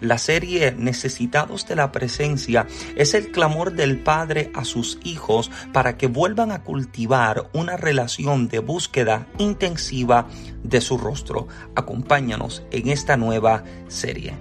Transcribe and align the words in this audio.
La 0.00 0.18
serie 0.18 0.72
Necesitados 0.76 1.66
de 1.66 1.74
la 1.74 1.90
Presencia 1.90 2.66
es 2.94 3.14
el 3.14 3.32
clamor 3.32 3.72
del 3.72 3.98
Padre 3.98 4.52
a 4.54 4.64
sus 4.64 5.00
hijos 5.02 5.50
para 5.72 5.96
que 5.96 6.06
vuelvan 6.06 6.52
a 6.52 6.62
cultivar 6.62 7.50
una 7.52 7.76
relación 7.76 8.48
de 8.48 8.60
búsqueda 8.60 9.26
intensiva 9.38 10.28
de 10.62 10.80
su 10.80 10.98
rostro. 10.98 11.48
Acompáñanos 11.74 12.62
en 12.70 12.88
esta 12.88 13.16
nueva 13.16 13.64
serie. 13.88 14.34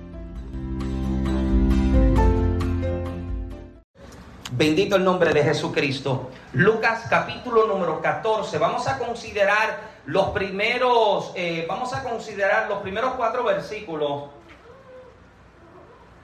Bendito 4.51 4.95
el 4.95 5.03
nombre 5.03 5.33
de 5.33 5.43
Jesucristo. 5.43 6.31
Lucas 6.53 7.05
capítulo 7.09 7.67
número 7.67 8.01
14. 8.01 8.57
Vamos 8.59 8.87
a 8.87 8.97
considerar 8.99 9.97
los 10.05 10.29
primeros, 10.29 11.31
eh, 11.35 11.65
vamos 11.67 11.93
a 11.93 12.03
considerar 12.03 12.69
los 12.69 12.79
primeros 12.79 13.13
cuatro 13.15 13.43
versículos 13.43 14.36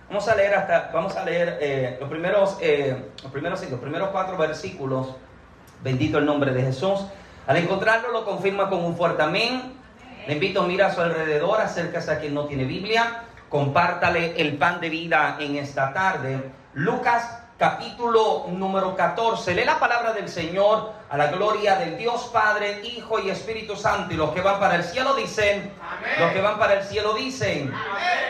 Vamos 0.09 0.28
a 0.28 0.36
leer 0.36 0.54
hasta, 0.54 0.92
vamos 0.94 1.16
a 1.16 1.23
leer 1.23 1.58
eh, 1.62 1.98
los 2.00 2.09
primeros, 2.09 2.58
eh, 2.62 3.12
los 3.22 3.32
primeros, 3.32 3.70
los 3.70 3.80
primeros 3.80 4.10
cuatro 4.10 4.38
versículos. 4.38 5.16
Bendito 5.82 6.18
el 6.18 6.26
nombre 6.26 6.52
de 6.54 6.62
Jesús. 6.62 7.06
Al 7.48 7.58
encontrarlo 7.58 8.12
lo 8.12 8.23
confirma 8.23 8.70
con 8.70 8.84
un 8.84 8.95
fuerte 8.95 9.23
amén. 9.23 9.73
Le 10.28 10.34
invito 10.34 10.62
a 10.62 10.68
mirar 10.68 10.92
a 10.92 10.94
su 10.94 11.02
alrededor, 11.02 11.60
acérquese 11.60 12.12
a 12.12 12.20
quien 12.20 12.34
no 12.34 12.45
tiene 12.45 12.64
Biblia, 12.64 13.23
compártale 13.50 14.40
el 14.40 14.58
pan 14.58 14.80
de 14.80 14.90
vida 14.90 15.38
en 15.40 15.58
esta 15.58 15.92
tarde. 15.92 16.52
Lucas 16.73 17.44
capítulo 17.58 18.45
número 18.50 18.95
14. 18.95 19.54
Lee 19.54 19.66
la 19.66 19.80
palabra 19.80 20.14
del 20.14 20.30
Señor 20.30 20.92
a 21.10 21.17
la 21.17 21.28
gloria 21.28 21.76
del 21.76 21.98
Dios 21.98 22.30
Padre, 22.34 22.82
Hijo 22.84 23.20
y 23.20 23.30
Espíritu 23.30 23.76
Santo. 23.76 24.14
Y 24.14 24.17
los 24.17 24.32
que 24.32 24.42
van 24.42 24.60
para 24.60 24.76
el 24.76 24.84
cielo 24.84 25.14
dicen, 25.16 25.72
los 26.20 26.32
que 26.32 26.42
van 26.42 26.58
para 26.58 26.76
el 26.76 26.84
cielo 26.84 27.14
dicen, 27.14 27.73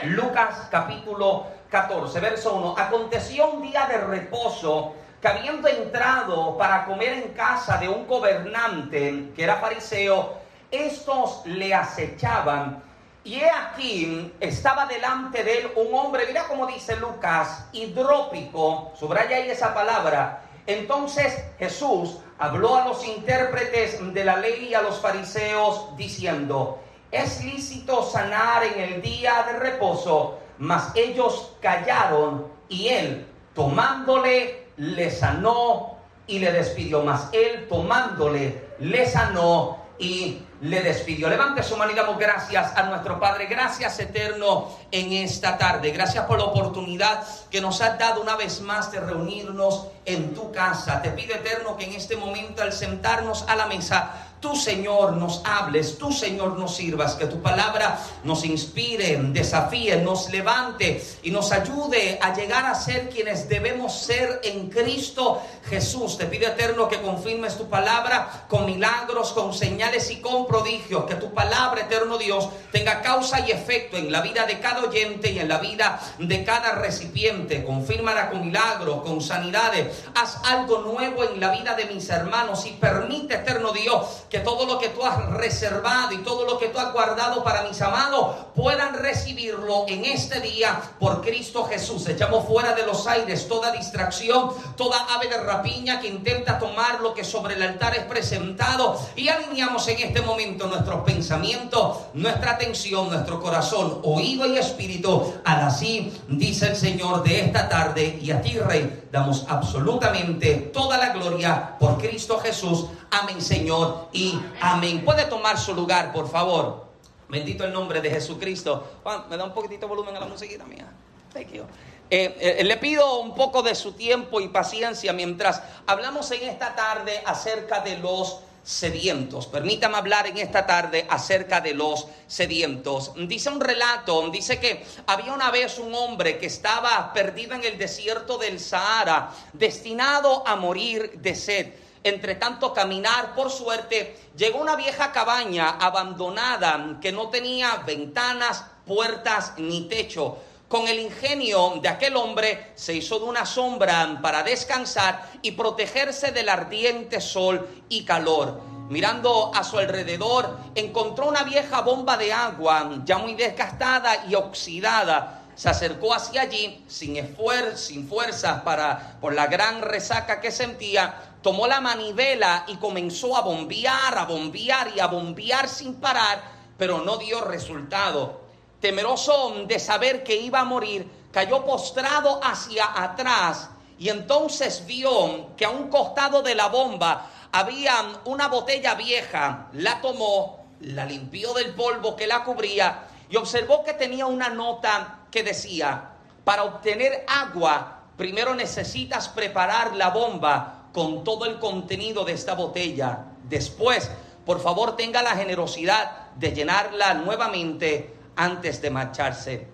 Lucas 0.03 0.67
capítulo 0.69 1.47
14, 1.73 2.19
verso 2.19 2.53
1. 2.53 2.75
Aconteció 2.77 3.49
un 3.49 3.63
día 3.63 3.87
de 3.87 3.97
reposo 3.97 4.93
que 5.19 5.27
habiendo 5.27 5.67
entrado 5.67 6.55
para 6.55 6.85
comer 6.85 7.13
en 7.13 7.29
casa 7.29 7.77
de 7.77 7.89
un 7.89 8.05
gobernante 8.05 9.31
que 9.35 9.43
era 9.43 9.55
fariseo, 9.55 10.37
estos 10.69 11.41
le 11.47 11.73
acechaban. 11.73 12.83
Y 13.23 13.39
he 13.39 13.49
aquí, 13.49 14.31
estaba 14.39 14.85
delante 14.85 15.43
de 15.43 15.61
él 15.61 15.71
un 15.75 15.95
hombre, 15.95 16.25
mira 16.27 16.43
cómo 16.43 16.67
dice 16.67 16.95
Lucas, 16.97 17.65
hidrópico, 17.71 18.91
subraya 18.95 19.37
ahí 19.37 19.49
esa 19.49 19.73
palabra. 19.73 20.43
Entonces 20.67 21.43
Jesús 21.57 22.19
habló 22.37 22.75
a 22.75 22.85
los 22.85 23.03
intérpretes 23.07 24.13
de 24.13 24.23
la 24.23 24.37
ley 24.37 24.67
y 24.69 24.73
a 24.75 24.83
los 24.83 24.99
fariseos 24.99 25.97
diciendo, 25.97 26.83
es 27.11 27.43
lícito 27.43 28.03
sanar 28.03 28.63
en 28.63 28.79
el 28.79 29.01
día 29.01 29.43
de 29.47 29.53
reposo 29.57 30.37
mas 30.63 30.91
ellos 30.95 31.51
callaron 31.59 32.47
y 32.69 32.87
él 32.87 33.27
tomándole 33.53 34.67
le 34.77 35.11
sanó 35.11 35.97
y 36.25 36.39
le 36.39 36.53
despidió. 36.53 37.03
Mas 37.03 37.27
él 37.33 37.67
tomándole 37.67 38.69
le 38.79 39.05
sanó 39.05 39.77
y 39.99 40.41
le 40.61 40.81
despidió. 40.81 41.27
Levante 41.27 41.63
su 41.63 41.75
mano 41.75 41.91
y 41.91 41.95
damos 41.95 42.17
gracias 42.17 42.77
a 42.77 42.83
nuestro 42.83 43.19
Padre. 43.19 43.47
Gracias 43.47 43.99
eterno 43.99 44.69
en 44.89 45.11
esta 45.11 45.57
tarde. 45.57 45.91
Gracias 45.91 46.25
por 46.25 46.37
la 46.37 46.45
oportunidad 46.45 47.27
que 47.51 47.59
nos 47.59 47.81
has 47.81 47.99
dado 47.99 48.21
una 48.21 48.37
vez 48.37 48.61
más 48.61 48.89
de 48.89 49.01
reunirnos 49.01 49.87
en 50.05 50.33
tu 50.33 50.49
casa. 50.53 51.01
Te 51.01 51.09
pido 51.09 51.35
eterno 51.35 51.75
que 51.75 51.83
en 51.83 51.93
este 51.93 52.15
momento 52.15 52.61
al 52.61 52.71
sentarnos 52.71 53.43
a 53.49 53.57
la 53.57 53.67
mesa 53.67 54.32
tú 54.43 54.57
Señor 54.57 55.13
nos 55.13 55.41
hables, 55.45 55.97
tú 55.97 56.11
Señor 56.11 56.59
nos 56.59 56.75
sirvas, 56.75 57.15
que 57.15 57.27
tu 57.27 57.41
palabra 57.41 57.97
nos 58.25 58.43
inspire, 58.43 59.17
desafíe, 59.17 59.95
nos 59.95 60.29
levante 60.31 61.01
y 61.23 61.31
nos 61.31 61.53
ayude 61.53 62.19
a 62.21 62.35
llegar 62.35 62.65
a 62.65 62.75
ser 62.75 63.09
quienes 63.09 63.47
debemos 63.47 63.97
ser 63.97 64.41
en 64.43 64.69
Cristo 64.69 65.41
Jesús. 65.69 66.17
Te 66.17 66.25
pido 66.25 66.47
eterno 66.47 66.89
que 66.89 67.01
confirmes 67.01 67.57
tu 67.57 67.69
palabra 67.69 68.45
con 68.49 68.65
milagros, 68.65 69.31
con 69.31 69.53
señales 69.53 70.11
y 70.11 70.17
con 70.17 70.45
prodigios, 70.45 71.05
que 71.05 71.15
tu 71.15 71.33
palabra 71.33 71.83
eterno 71.83 72.17
Dios 72.17 72.49
tenga 72.73 73.01
causa 73.01 73.47
y 73.47 73.51
efecto 73.51 73.95
en 73.95 74.11
la 74.11 74.19
vida 74.19 74.45
de 74.45 74.59
cada 74.59 74.83
oyente 74.83 75.31
y 75.31 75.39
en 75.39 75.47
la 75.47 75.59
vida 75.59 76.01
de 76.19 76.43
cada 76.43 76.73
recipiente. 76.73 77.63
Confírmala 77.63 78.29
con 78.29 78.47
milagros, 78.47 79.03
con 79.03 79.21
sanidades. 79.21 80.03
Haz 80.15 80.41
algo 80.43 80.79
nuevo 80.79 81.23
en 81.23 81.39
la 81.39 81.51
vida 81.51 81.75
de 81.75 81.85
mis 81.85 82.09
hermanos 82.09 82.65
y 82.65 82.71
permite 82.71 83.35
eterno 83.35 83.71
Dios 83.71 84.25
que 84.33 84.39
todo 84.39 84.65
lo 84.65 84.79
que 84.79 84.89
tú 84.89 85.05
has 85.05 85.29
reservado 85.33 86.11
y 86.11 86.23
todo 86.23 86.43
lo 86.43 86.57
que 86.57 86.69
tú 86.69 86.79
has 86.79 86.91
guardado 86.91 87.43
para 87.43 87.61
mis 87.61 87.79
amados 87.83 88.35
puedan 88.55 88.95
recibirlo 88.95 89.85
en 89.87 90.05
este 90.05 90.41
día 90.41 90.81
por 90.99 91.21
Cristo 91.21 91.65
Jesús. 91.65 92.07
Echamos 92.07 92.47
fuera 92.47 92.73
de 92.73 92.83
los 92.83 93.05
aires 93.05 93.47
toda 93.47 93.71
distracción, 93.71 94.49
toda 94.75 95.05
ave 95.13 95.27
de 95.27 95.37
rapiña 95.37 95.99
que 95.99 96.07
intenta 96.07 96.57
tomar 96.57 96.99
lo 97.01 97.13
que 97.13 97.23
sobre 97.23 97.53
el 97.53 97.61
altar 97.61 97.95
es 97.95 98.05
presentado 98.05 98.99
y 99.15 99.27
alineamos 99.27 99.87
en 99.89 99.99
este 99.99 100.23
momento 100.23 100.65
nuestros 100.65 101.03
pensamientos, 101.03 101.97
nuestra 102.15 102.53
atención, 102.53 103.11
nuestro 103.11 103.39
corazón, 103.39 103.99
oído 104.01 104.47
y 104.47 104.57
espíritu. 104.57 105.31
Al 105.45 105.61
así 105.61 106.11
dice 106.27 106.69
el 106.69 106.75
Señor 106.75 107.21
de 107.21 107.39
esta 107.41 107.69
tarde 107.69 108.17
y 108.19 108.31
a 108.31 108.41
ti, 108.41 108.57
Rey, 108.57 109.03
damos 109.11 109.45
absolutamente 109.47 110.71
toda 110.73 110.97
la 110.97 111.09
gloria 111.09 111.77
por 111.79 111.99
Cristo 111.99 112.39
Jesús. 112.39 112.87
Amén, 113.13 113.43
Señor, 113.43 114.09
y 114.11 114.39
amén. 114.59 115.05
Puede 115.05 115.25
tomar 115.25 115.59
su 115.59 115.75
lugar, 115.75 116.11
por 116.11 116.27
favor. 116.31 116.87
Bendito 117.29 117.63
el 117.63 117.71
nombre 117.71 118.01
de 118.01 118.09
Jesucristo. 118.09 119.01
Me 119.29 119.37
da 119.37 119.43
un 119.43 119.53
poquitito 119.53 119.81
de 119.81 119.87
volumen 119.87 120.15
a 120.15 120.19
la 120.19 120.25
musiquita 120.25 120.65
mía. 120.65 120.91
Thank 121.31 121.51
you. 121.51 121.63
Eh, 122.09 122.57
eh, 122.59 122.63
le 122.63 122.77
pido 122.77 123.19
un 123.19 123.35
poco 123.35 123.61
de 123.61 123.75
su 123.75 123.91
tiempo 123.91 124.41
y 124.41 124.47
paciencia 124.47 125.13
mientras 125.13 125.61
hablamos 125.85 126.31
en 126.31 126.49
esta 126.49 126.75
tarde 126.75 127.21
acerca 127.23 127.81
de 127.81 127.97
los 127.97 128.39
sedientos. 128.63 129.45
Permítame 129.45 129.97
hablar 129.97 130.25
en 130.25 130.39
esta 130.39 130.65
tarde 130.65 131.05
acerca 131.07 131.61
de 131.61 131.75
los 131.75 132.07
sedientos. 132.25 133.11
Dice 133.15 133.49
un 133.49 133.61
relato, 133.61 134.27
dice 134.31 134.59
que 134.59 134.83
había 135.05 135.33
una 135.33 135.51
vez 135.51 135.77
un 135.77 135.93
hombre 135.93 136.39
que 136.39 136.47
estaba 136.47 137.13
perdido 137.13 137.53
en 137.53 137.63
el 137.63 137.77
desierto 137.77 138.39
del 138.39 138.59
Sahara, 138.59 139.29
destinado 139.53 140.47
a 140.47 140.55
morir 140.55 141.19
de 141.21 141.35
sed 141.35 141.82
entre 142.03 142.35
tanto 142.35 142.73
caminar, 142.73 143.33
por 143.33 143.49
suerte, 143.49 144.17
llegó 144.35 144.59
una 144.59 144.75
vieja 144.75 145.11
cabaña 145.11 145.77
abandonada 145.79 146.97
que 147.01 147.11
no 147.11 147.29
tenía 147.29 147.77
ventanas, 147.85 148.65
puertas 148.85 149.53
ni 149.57 149.87
techo. 149.87 150.37
Con 150.67 150.87
el 150.87 150.99
ingenio 150.99 151.75
de 151.81 151.87
aquel 151.87 152.15
hombre 152.15 152.71
se 152.75 152.95
hizo 152.95 153.19
de 153.19 153.25
una 153.25 153.45
sombra 153.45 154.19
para 154.21 154.43
descansar 154.43 155.31
y 155.41 155.51
protegerse 155.51 156.31
del 156.31 156.49
ardiente 156.49 157.21
sol 157.21 157.69
y 157.89 158.03
calor. 158.03 158.59
Mirando 158.89 159.51
a 159.53 159.63
su 159.63 159.77
alrededor, 159.77 160.57
encontró 160.75 161.27
una 161.27 161.43
vieja 161.43 161.81
bomba 161.81 162.17
de 162.17 162.33
agua 162.33 163.01
ya 163.05 163.17
muy 163.17 163.35
desgastada 163.35 164.25
y 164.27 164.35
oxidada 164.35 165.42
se 165.55 165.69
acercó 165.69 166.13
hacia 166.13 166.41
allí 166.41 166.83
sin 166.87 167.17
esfuerzo, 167.17 167.77
sin 167.77 168.07
fuerzas 168.07 168.61
para 168.63 169.17
por 169.21 169.33
la 169.33 169.47
gran 169.47 169.81
resaca 169.81 170.41
que 170.41 170.51
sentía, 170.51 171.35
tomó 171.41 171.67
la 171.67 171.81
manivela 171.81 172.65
y 172.67 172.77
comenzó 172.77 173.35
a 173.35 173.41
bombear, 173.41 174.17
a 174.17 174.25
bombear 174.25 174.91
y 174.95 174.99
a 174.99 175.07
bombear 175.07 175.67
sin 175.69 175.95
parar, 175.95 176.41
pero 176.77 177.01
no 177.01 177.17
dio 177.17 177.41
resultado. 177.41 178.41
Temeroso 178.79 179.53
de 179.65 179.79
saber 179.79 180.23
que 180.23 180.35
iba 180.35 180.61
a 180.61 180.65
morir, 180.65 181.09
cayó 181.31 181.65
postrado 181.65 182.39
hacia 182.43 183.01
atrás 183.03 183.69
y 183.97 184.09
entonces 184.09 184.85
vio 184.85 185.55
que 185.55 185.65
a 185.65 185.69
un 185.69 185.89
costado 185.89 186.41
de 186.41 186.55
la 186.55 186.67
bomba 186.67 187.29
había 187.51 187.93
una 188.25 188.47
botella 188.47 188.95
vieja, 188.95 189.67
la 189.73 190.01
tomó, 190.01 190.65
la 190.81 191.05
limpió 191.05 191.53
del 191.53 191.73
polvo 191.73 192.15
que 192.15 192.27
la 192.27 192.43
cubría 192.43 193.07
y 193.29 193.35
observó 193.35 193.83
que 193.83 193.93
tenía 193.93 194.25
una 194.25 194.49
nota 194.49 195.19
que 195.33 195.41
decía, 195.41 196.11
para 196.43 196.63
obtener 196.63 197.25
agua, 197.27 198.03
primero 198.15 198.53
necesitas 198.53 199.29
preparar 199.29 199.95
la 199.95 200.11
bomba 200.11 200.89
con 200.93 201.23
todo 201.23 201.45
el 201.45 201.57
contenido 201.57 202.23
de 202.23 202.33
esta 202.33 202.53
botella. 202.53 203.25
Después, 203.49 204.11
por 204.45 204.61
favor, 204.61 204.95
tenga 204.95 205.23
la 205.23 205.35
generosidad 205.35 206.29
de 206.35 206.53
llenarla 206.53 207.15
nuevamente 207.15 208.13
antes 208.35 208.79
de 208.79 208.91
marcharse. 208.91 209.67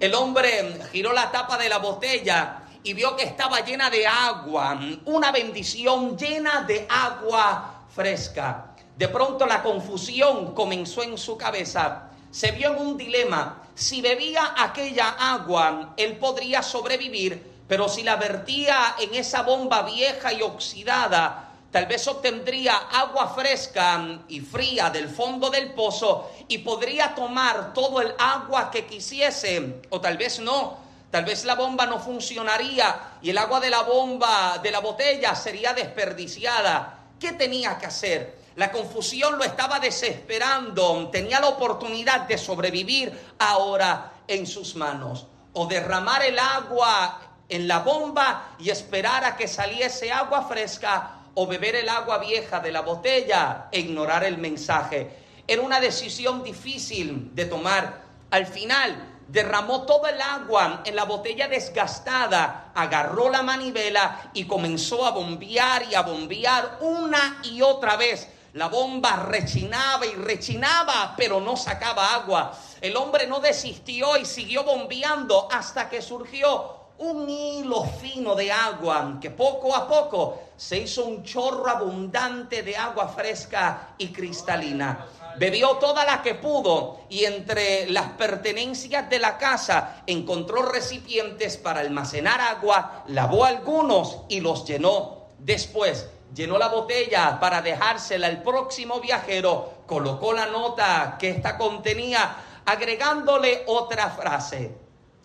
El 0.00 0.16
hombre 0.16 0.80
giró 0.90 1.12
la 1.12 1.30
tapa 1.30 1.56
de 1.58 1.68
la 1.68 1.78
botella 1.78 2.62
y 2.82 2.92
vio 2.92 3.14
que 3.14 3.22
estaba 3.22 3.60
llena 3.60 3.90
de 3.90 4.04
agua, 4.04 4.80
una 5.04 5.30
bendición 5.30 6.18
llena 6.18 6.62
de 6.62 6.88
agua 6.90 7.84
fresca. 7.94 8.74
De 8.96 9.06
pronto 9.06 9.46
la 9.46 9.62
confusión 9.62 10.54
comenzó 10.54 11.04
en 11.04 11.16
su 11.16 11.36
cabeza. 11.36 12.10
Se 12.32 12.50
vio 12.50 12.72
en 12.74 12.80
un 12.84 12.96
dilema. 12.96 13.62
Si 13.78 14.02
bebía 14.02 14.54
aquella 14.58 15.10
agua, 15.10 15.94
él 15.96 16.16
podría 16.16 16.64
sobrevivir, 16.64 17.62
pero 17.68 17.88
si 17.88 18.02
la 18.02 18.16
vertía 18.16 18.96
en 18.98 19.14
esa 19.14 19.42
bomba 19.42 19.82
vieja 19.82 20.32
y 20.32 20.42
oxidada, 20.42 21.44
Tal 21.70 21.84
vez 21.84 22.08
obtendría 22.08 22.74
agua 22.74 23.28
fresca 23.34 24.22
y 24.28 24.40
fría 24.40 24.88
del 24.88 25.06
fondo 25.06 25.50
del 25.50 25.74
pozo 25.74 26.30
y 26.48 26.58
podría 26.58 27.14
tomar 27.14 27.74
todo 27.74 28.00
el 28.00 28.14
agua 28.18 28.70
que 28.70 28.86
quisiese, 28.86 29.82
o 29.90 30.00
tal 30.00 30.16
vez 30.16 30.40
no. 30.40 30.78
Tal 31.10 31.26
vez 31.26 31.44
la 31.44 31.54
bomba 31.54 31.84
no 31.84 32.00
funcionaría 32.00 33.18
y 33.20 33.30
el 33.30 33.38
agua 33.38 33.60
de 33.60 33.70
la 33.70 33.82
bomba, 33.82 34.58
de 34.62 34.70
la 34.70 34.80
botella, 34.80 35.34
sería 35.34 35.74
desperdiciada. 35.74 37.00
¿Qué 37.20 37.32
tenía 37.32 37.76
que 37.76 37.86
hacer? 37.86 38.38
La 38.58 38.72
confusión 38.72 39.38
lo 39.38 39.44
estaba 39.44 39.78
desesperando. 39.78 41.10
Tenía 41.12 41.38
la 41.38 41.46
oportunidad 41.46 42.22
de 42.22 42.36
sobrevivir 42.36 43.16
ahora 43.38 44.14
en 44.26 44.48
sus 44.48 44.74
manos. 44.74 45.28
O 45.52 45.68
derramar 45.68 46.24
el 46.24 46.36
agua 46.40 47.20
en 47.48 47.68
la 47.68 47.78
bomba 47.78 48.56
y 48.58 48.70
esperar 48.70 49.24
a 49.24 49.36
que 49.36 49.46
saliese 49.46 50.10
agua 50.10 50.42
fresca 50.42 51.20
o 51.34 51.46
beber 51.46 51.76
el 51.76 51.88
agua 51.88 52.18
vieja 52.18 52.58
de 52.58 52.72
la 52.72 52.80
botella 52.80 53.68
e 53.70 53.78
ignorar 53.78 54.24
el 54.24 54.38
mensaje. 54.38 55.08
Era 55.46 55.62
una 55.62 55.78
decisión 55.78 56.42
difícil 56.42 57.30
de 57.36 57.44
tomar. 57.44 58.02
Al 58.32 58.48
final 58.48 59.20
derramó 59.28 59.82
todo 59.82 60.08
el 60.08 60.20
agua 60.20 60.82
en 60.84 60.96
la 60.96 61.04
botella 61.04 61.46
desgastada, 61.46 62.72
agarró 62.74 63.30
la 63.30 63.44
manivela 63.44 64.30
y 64.34 64.46
comenzó 64.46 65.06
a 65.06 65.12
bombear 65.12 65.84
y 65.88 65.94
a 65.94 66.02
bombear 66.02 66.78
una 66.80 67.40
y 67.44 67.62
otra 67.62 67.96
vez. 67.96 68.28
La 68.54 68.68
bomba 68.68 69.16
rechinaba 69.16 70.06
y 70.06 70.14
rechinaba, 70.14 71.14
pero 71.16 71.40
no 71.40 71.56
sacaba 71.56 72.14
agua. 72.14 72.52
El 72.80 72.96
hombre 72.96 73.26
no 73.26 73.40
desistió 73.40 74.16
y 74.16 74.24
siguió 74.24 74.64
bombeando 74.64 75.48
hasta 75.50 75.90
que 75.90 76.00
surgió 76.00 76.78
un 76.98 77.28
hilo 77.28 77.84
fino 77.84 78.34
de 78.34 78.50
agua 78.50 79.18
que 79.20 79.30
poco 79.30 79.74
a 79.74 79.86
poco 79.86 80.42
se 80.56 80.78
hizo 80.78 81.04
un 81.04 81.22
chorro 81.22 81.68
abundante 81.68 82.62
de 82.62 82.76
agua 82.76 83.08
fresca 83.08 83.90
y 83.98 84.08
cristalina. 84.08 85.06
Bebió 85.36 85.76
toda 85.76 86.04
la 86.04 86.22
que 86.22 86.34
pudo 86.34 87.02
y 87.08 87.24
entre 87.24 87.88
las 87.90 88.10
pertenencias 88.12 89.08
de 89.08 89.20
la 89.20 89.38
casa 89.38 90.02
encontró 90.06 90.62
recipientes 90.62 91.56
para 91.56 91.80
almacenar 91.80 92.40
agua, 92.40 93.04
lavó 93.08 93.44
algunos 93.44 94.22
y 94.28 94.40
los 94.40 94.64
llenó. 94.64 95.28
Después 95.38 96.08
llenó 96.34 96.58
la 96.58 96.68
botella 96.68 97.38
para 97.40 97.62
dejársela 97.62 98.26
al 98.26 98.42
próximo 98.42 99.00
viajero, 99.00 99.82
colocó 99.86 100.32
la 100.32 100.46
nota 100.46 101.16
que 101.18 101.30
ésta 101.30 101.56
contenía, 101.56 102.36
agregándole 102.64 103.64
otra 103.66 104.10
frase. 104.10 104.76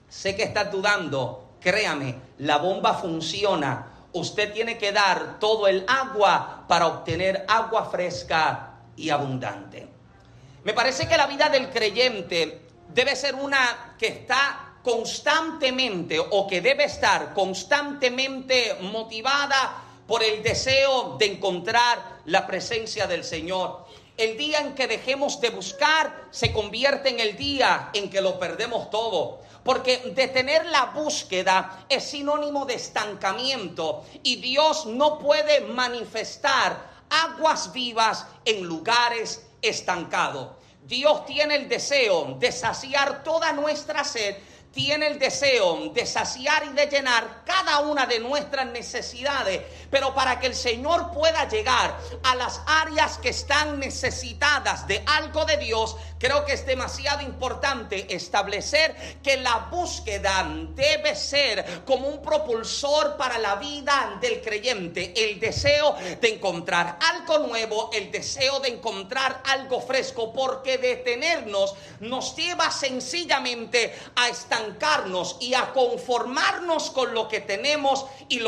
Sé 0.08 0.36
que 0.36 0.44
estás 0.44 0.72
dudando, 0.72 1.44
Créame, 1.64 2.16
la 2.40 2.58
bomba 2.58 2.94
funciona. 2.94 3.88
Usted 4.12 4.52
tiene 4.52 4.78
que 4.78 4.92
dar 4.92 5.40
todo 5.40 5.66
el 5.66 5.86
agua 5.88 6.66
para 6.68 6.88
obtener 6.88 7.46
agua 7.48 7.86
fresca 7.86 8.82
y 8.98 9.10
abundante. 9.10 9.88
Me 10.66 10.74
parece 10.74 11.08
que 11.08 11.16
la 11.16 11.26
vida 11.26 11.48
del 11.48 11.70
creyente 11.70 12.68
debe 12.90 13.16
ser 13.16 13.36
una 13.36 13.96
que 13.98 14.08
está 14.08 14.74
constantemente 14.84 16.20
o 16.20 16.46
que 16.46 16.60
debe 16.60 16.84
estar 16.84 17.34
constantemente 17.34 18.78
motivada 18.82 19.83
por 20.08 20.24
el 20.24 20.44
deseo 20.44 21.18
de 21.18 21.26
encontrar 21.28 22.20
la 22.26 22.46
presencia 22.46 23.08
del 23.08 23.24
Señor. 23.24 23.86
El 24.18 24.38
día 24.38 24.60
en 24.60 24.76
que 24.76 24.88
dejemos 24.88 25.42
de 25.42 25.50
buscar 25.50 26.28
se 26.30 26.52
convierte 26.52 27.10
en 27.10 27.20
el 27.20 27.36
día 27.36 27.90
en 27.94 28.10
que 28.10 28.22
lo 28.22 28.40
perdemos 28.40 28.90
todo. 28.90 29.42
Porque 29.64 30.12
detener 30.14 30.66
la 30.66 30.86
búsqueda 30.88 31.86
es 31.88 32.04
sinónimo 32.04 32.66
de 32.66 32.76
estancamiento 32.76 34.04
y 34.22 34.36
Dios 34.36 34.86
no 34.86 35.20
puede 35.20 35.62
manifestar 35.62 36.92
aguas 37.10 37.72
vivas 37.72 38.28
en 38.44 38.64
lugares 38.64 39.48
estancados. 39.62 40.50
Dios 40.86 41.26
tiene 41.26 41.56
el 41.56 41.70
deseo 41.70 42.36
de 42.40 42.52
saciar 42.52 43.24
toda 43.24 43.54
nuestra 43.54 44.04
sed 44.04 44.36
tiene 44.74 45.08
el 45.08 45.20
deseo 45.20 45.90
de 45.94 46.06
saciar 46.06 46.66
y 46.66 46.70
de 46.70 46.88
llenar 46.88 47.44
cada 47.46 47.80
una 47.82 48.08
de 48.08 48.20
nuestras 48.20 48.66
necesidades, 48.66 49.62
pero 49.92 50.16
para 50.16 50.40
que 50.40 50.48
el 50.48 50.56
Señor 50.56 51.12
pueda 51.12 51.48
llegar 51.48 51.96
a 52.24 52.36
las 52.36 52.60
áreas 52.66 53.20
que 53.20 53.30
están 53.30 53.80
necesitadas 53.80 54.88
de 54.88 55.04
algo 55.06 55.46
de 55.46 55.58
Dios, 55.58 55.96
creo 56.24 56.46
que 56.46 56.54
es 56.54 56.66
demasiado 56.66 57.22
importante 57.22 58.16
establecer 58.16 58.96
que 59.22 59.36
la 59.36 59.68
búsqueda 59.70 60.50
debe 60.74 61.16
ser 61.16 61.84
como 61.86 62.08
un 62.08 62.22
propulsor 62.22 63.18
para 63.18 63.38
la 63.38 63.56
vida 63.56 64.18
del 64.22 64.42
creyente, 64.42 65.14
el 65.16 65.40
deseo 65.42 65.96
de 66.22 66.30
encontrar 66.30 66.98
algo 67.02 67.40
nuevo, 67.40 67.90
el 67.92 68.10
deseo 68.10 68.62
de 68.62 68.70
encontrar 68.70 69.44
algo 69.46 69.82
fresco, 69.82 70.32
porque 70.32 70.78
detenernos 70.78 71.76
nos 72.00 72.36
lleva 72.38 72.72
sencillamente 72.72 73.94
a 74.16 74.30
estar 74.30 74.54
y 75.40 75.54
a 75.54 75.74
conformarnos 75.74 76.92
con 76.92 77.14
lo 77.14 77.28
que 77.28 77.42
tenemos 77.42 78.06
y 78.30 78.40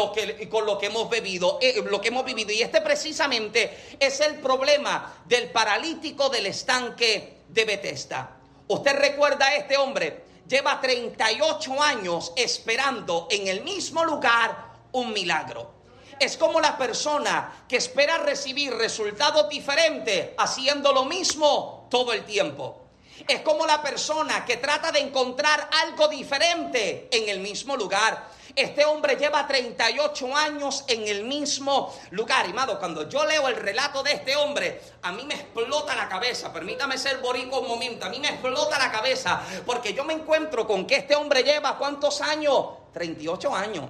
con 0.47 0.65
lo 0.65 0.77
que 0.77 0.85
hemos 0.85 1.09
bebido, 1.09 1.57
eh, 1.61 1.83
lo 1.89 1.99
que 1.99 2.07
hemos 2.07 2.23
vivido. 2.23 2.51
Y 2.51 2.61
este 2.61 2.81
precisamente 2.81 3.97
es 3.99 4.19
el 4.21 4.35
problema 4.35 5.21
del 5.25 5.49
paralítico 5.49 6.29
del 6.29 6.45
estanque 6.45 7.34
de 7.47 7.65
Bethesda. 7.65 8.37
Usted 8.67 8.97
recuerda 8.97 9.47
a 9.47 9.55
este 9.55 9.77
hombre, 9.77 10.23
lleva 10.47 10.79
38 10.81 11.81
años 11.81 12.33
esperando 12.35 13.27
en 13.29 13.47
el 13.47 13.63
mismo 13.63 14.03
lugar 14.03 14.73
un 14.91 15.13
milagro. 15.13 15.73
Es 16.19 16.37
como 16.37 16.61
la 16.61 16.77
persona 16.77 17.65
que 17.67 17.77
espera 17.77 18.17
recibir 18.19 18.73
resultados 18.73 19.49
diferentes 19.49 20.29
haciendo 20.37 20.93
lo 20.93 21.05
mismo 21.05 21.87
todo 21.89 22.13
el 22.13 22.23
tiempo. 22.23 22.81
Es 23.27 23.41
como 23.41 23.65
la 23.65 23.81
persona 23.81 24.45
que 24.45 24.57
trata 24.57 24.91
de 24.91 24.99
encontrar 24.99 25.69
algo 25.83 26.07
diferente 26.07 27.07
en 27.11 27.29
el 27.29 27.39
mismo 27.39 27.75
lugar. 27.75 28.29
Este 28.55 28.85
hombre 28.85 29.17
lleva 29.17 29.45
38 29.45 30.33
años 30.33 30.85
en 30.87 31.05
el 31.09 31.25
mismo 31.25 31.93
lugar. 32.11 32.45
Amado, 32.45 32.79
cuando 32.79 33.09
yo 33.09 33.25
leo 33.25 33.49
el 33.49 33.57
relato 33.57 34.01
de 34.01 34.13
este 34.13 34.33
hombre, 34.37 34.81
a 35.01 35.11
mí 35.11 35.25
me 35.25 35.33
explota 35.33 35.93
la 35.93 36.07
cabeza. 36.07 36.53
Permítame 36.53 36.97
ser 36.97 37.17
borico 37.17 37.59
un 37.59 37.67
momento. 37.67 38.05
A 38.05 38.09
mí 38.09 38.17
me 38.19 38.29
explota 38.29 38.79
la 38.79 38.89
cabeza 38.89 39.41
porque 39.65 39.93
yo 39.93 40.05
me 40.05 40.13
encuentro 40.13 40.65
con 40.65 40.87
que 40.87 40.95
este 40.95 41.15
hombre 41.15 41.43
lleva 41.43 41.77
cuántos 41.77 42.21
años? 42.21 42.67
38 42.93 43.53
años. 43.53 43.89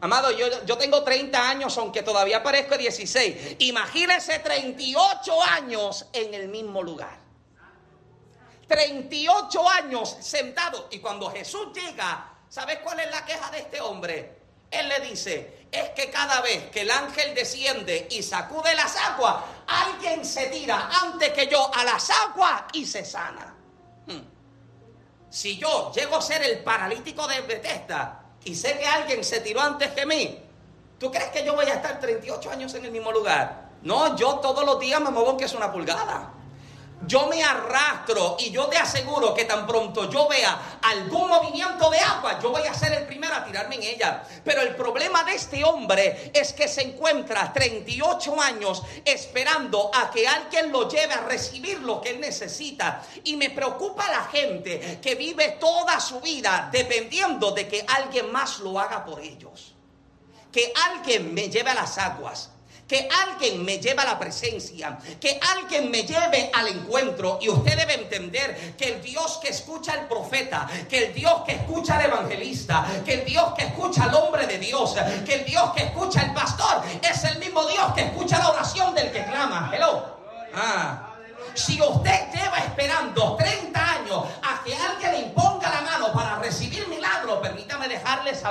Amado, 0.00 0.30
yo, 0.30 0.46
yo 0.64 0.78
tengo 0.78 1.02
30 1.02 1.48
años, 1.48 1.76
aunque 1.76 2.04
todavía 2.04 2.44
parezco 2.44 2.78
16. 2.78 3.56
Imagínese 3.58 4.38
38 4.38 5.42
años 5.42 6.06
en 6.12 6.32
el 6.32 6.46
mismo 6.46 6.80
lugar. 6.80 7.18
38 8.68 9.68
años 9.68 10.16
sentado. 10.20 10.86
Y 10.92 11.00
cuando 11.00 11.28
Jesús 11.30 11.68
llega, 11.74 12.35
¿sabes 12.48 12.78
cuál 12.82 13.00
es 13.00 13.10
la 13.10 13.24
queja 13.24 13.50
de 13.50 13.58
este 13.58 13.80
hombre? 13.80 14.36
Él 14.70 14.88
le 14.88 15.00
dice, 15.00 15.68
es 15.70 15.90
que 15.90 16.10
cada 16.10 16.40
vez 16.40 16.70
que 16.70 16.82
el 16.82 16.90
ángel 16.90 17.34
desciende 17.34 18.08
y 18.10 18.22
sacude 18.22 18.74
las 18.74 18.96
aguas, 18.96 19.36
alguien 19.66 20.24
se 20.24 20.46
tira 20.46 20.90
antes 21.02 21.30
que 21.30 21.46
yo 21.46 21.70
a 21.74 21.84
las 21.84 22.10
aguas 22.10 22.62
y 22.72 22.84
se 22.84 23.04
sana. 23.04 23.54
Hmm. 24.06 24.22
Si 25.30 25.56
yo 25.56 25.92
llego 25.92 26.16
a 26.16 26.22
ser 26.22 26.42
el 26.42 26.62
paralítico 26.64 27.26
de 27.28 27.40
Bethesda 27.42 28.22
y 28.44 28.54
sé 28.54 28.78
que 28.78 28.86
alguien 28.86 29.24
se 29.24 29.40
tiró 29.40 29.60
antes 29.60 29.90
que 29.92 30.06
mí, 30.06 30.38
¿tú 30.98 31.10
crees 31.10 31.30
que 31.30 31.44
yo 31.44 31.54
voy 31.54 31.66
a 31.66 31.74
estar 31.74 32.00
38 32.00 32.50
años 32.50 32.74
en 32.74 32.84
el 32.84 32.90
mismo 32.90 33.12
lugar? 33.12 33.70
No, 33.82 34.16
yo 34.16 34.36
todos 34.40 34.64
los 34.64 34.80
días 34.80 35.00
me 35.00 35.10
muevo 35.10 35.36
que 35.36 35.44
es 35.44 35.54
una 35.54 35.72
pulgada 35.72 36.35
yo 37.04 37.26
me 37.26 37.42
arrastro 37.44 38.36
y 38.38 38.50
yo 38.50 38.66
te 38.66 38.78
aseguro 38.78 39.34
que 39.34 39.44
tan 39.44 39.66
pronto 39.66 40.10
yo 40.10 40.28
vea 40.28 40.78
algún 40.82 41.28
movimiento 41.28 41.90
de 41.90 41.98
agua, 41.98 42.38
yo 42.40 42.50
voy 42.50 42.62
a 42.62 42.72
ser 42.72 42.92
el 42.92 43.06
primero 43.06 43.34
a 43.34 43.44
tirarme 43.44 43.76
en 43.76 43.82
ella. 43.82 44.24
Pero 44.44 44.62
el 44.62 44.74
problema 44.74 45.22
de 45.24 45.34
este 45.34 45.62
hombre 45.62 46.30
es 46.32 46.52
que 46.52 46.68
se 46.68 46.82
encuentra 46.82 47.52
38 47.52 48.40
años 48.40 48.82
esperando 49.04 49.90
a 49.94 50.10
que 50.10 50.26
alguien 50.26 50.72
lo 50.72 50.88
lleve 50.88 51.12
a 51.12 51.20
recibir 51.20 51.80
lo 51.80 52.00
que 52.00 52.10
él 52.10 52.20
necesita. 52.20 53.02
Y 53.24 53.36
me 53.36 53.50
preocupa 53.50 54.08
la 54.08 54.24
gente 54.24 54.98
que 55.02 55.14
vive 55.14 55.56
toda 55.60 56.00
su 56.00 56.20
vida 56.20 56.70
dependiendo 56.72 57.50
de 57.52 57.68
que 57.68 57.84
alguien 57.86 58.32
más 58.32 58.60
lo 58.60 58.78
haga 58.80 59.04
por 59.04 59.20
ellos. 59.20 59.74
Que 60.50 60.72
alguien 60.90 61.34
me 61.34 61.50
lleve 61.50 61.70
a 61.70 61.74
las 61.74 61.98
aguas 61.98 62.50
que 62.86 63.08
alguien 63.26 63.64
me 63.64 63.78
lleve 63.78 64.02
a 64.02 64.04
la 64.04 64.18
presencia, 64.18 64.98
que 65.20 65.40
alguien 65.54 65.90
me 65.90 66.02
lleve 66.02 66.50
al 66.54 66.68
encuentro. 66.68 67.38
Y 67.40 67.48
usted 67.48 67.76
debe 67.76 67.94
entender 67.94 68.74
que 68.76 68.94
el 68.94 69.02
Dios 69.02 69.38
que 69.42 69.48
escucha 69.48 69.92
al 69.92 70.08
profeta, 70.08 70.68
que 70.88 71.06
el 71.06 71.14
Dios 71.14 71.42
que 71.44 71.52
escucha 71.52 71.96
al 71.96 72.06
evangelista, 72.06 72.86
que 73.04 73.14
el 73.14 73.24
Dios 73.24 73.52
que 73.56 73.64
escucha 73.64 74.04
al 74.04 74.14
hombre 74.14 74.46
de 74.46 74.58
Dios, 74.58 74.94
que 75.24 75.34
el 75.34 75.44
Dios 75.44 75.72
que 75.74 75.84
escucha 75.84 76.20
al 76.20 76.34
pastor, 76.34 76.82
es 77.02 77.24
el 77.24 77.38
mismo 77.38 77.64
Dios 77.66 77.92
que 77.94 78.02
escucha 78.02 78.38
la 78.38 78.50
oración 78.50 78.94
del 78.94 79.10
que 79.10 79.24
clama. 79.24 79.70
Hello. 79.74 80.16
Ah. 80.54 81.05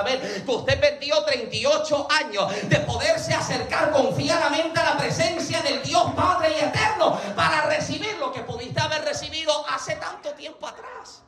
Que 0.04 0.50
usted 0.50 0.80
perdió 0.80 1.22
38 1.24 2.08
años 2.10 2.68
de 2.68 2.76
poderse 2.80 3.34
acercar 3.34 3.92
confiadamente 3.92 4.78
a 4.80 4.94
la 4.94 4.98
presencia 4.98 5.62
del 5.62 5.82
Dios 5.82 6.12
Padre 6.14 6.54
y 6.58 6.64
Eterno 6.64 7.20
para 7.34 7.62
recibir 7.66 8.16
lo 8.18 8.32
que 8.32 8.40
pudiste 8.40 8.80
haber 8.80 9.02
recibido 9.04 9.52
hace 9.68 9.96
tanto 9.96 10.32
tiempo 10.34 10.66
atrás. 10.66 11.22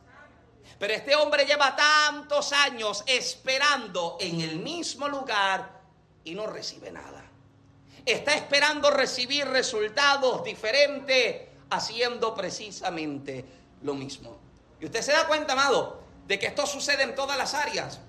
Pero 0.78 0.94
este 0.94 1.16
hombre 1.16 1.44
lleva 1.44 1.74
tantos 1.74 2.52
años 2.52 3.02
esperando 3.06 4.16
en 4.20 4.40
el 4.40 4.58
mismo 4.58 5.08
lugar 5.08 5.80
y 6.24 6.34
no 6.34 6.46
recibe 6.46 6.92
nada. 6.92 7.24
Está 8.06 8.34
esperando 8.34 8.90
recibir 8.90 9.46
resultados 9.46 10.44
diferentes 10.44 11.48
haciendo 11.70 12.34
precisamente 12.34 13.44
lo 13.82 13.94
mismo. 13.94 14.38
Y 14.80 14.86
usted 14.86 15.02
se 15.02 15.12
da 15.12 15.26
cuenta, 15.26 15.54
amado, 15.54 16.00
de 16.26 16.38
que 16.38 16.46
esto 16.46 16.66
sucede 16.66 17.02
en 17.02 17.14
todas 17.14 17.36
las 17.36 17.54
áreas. 17.54 18.00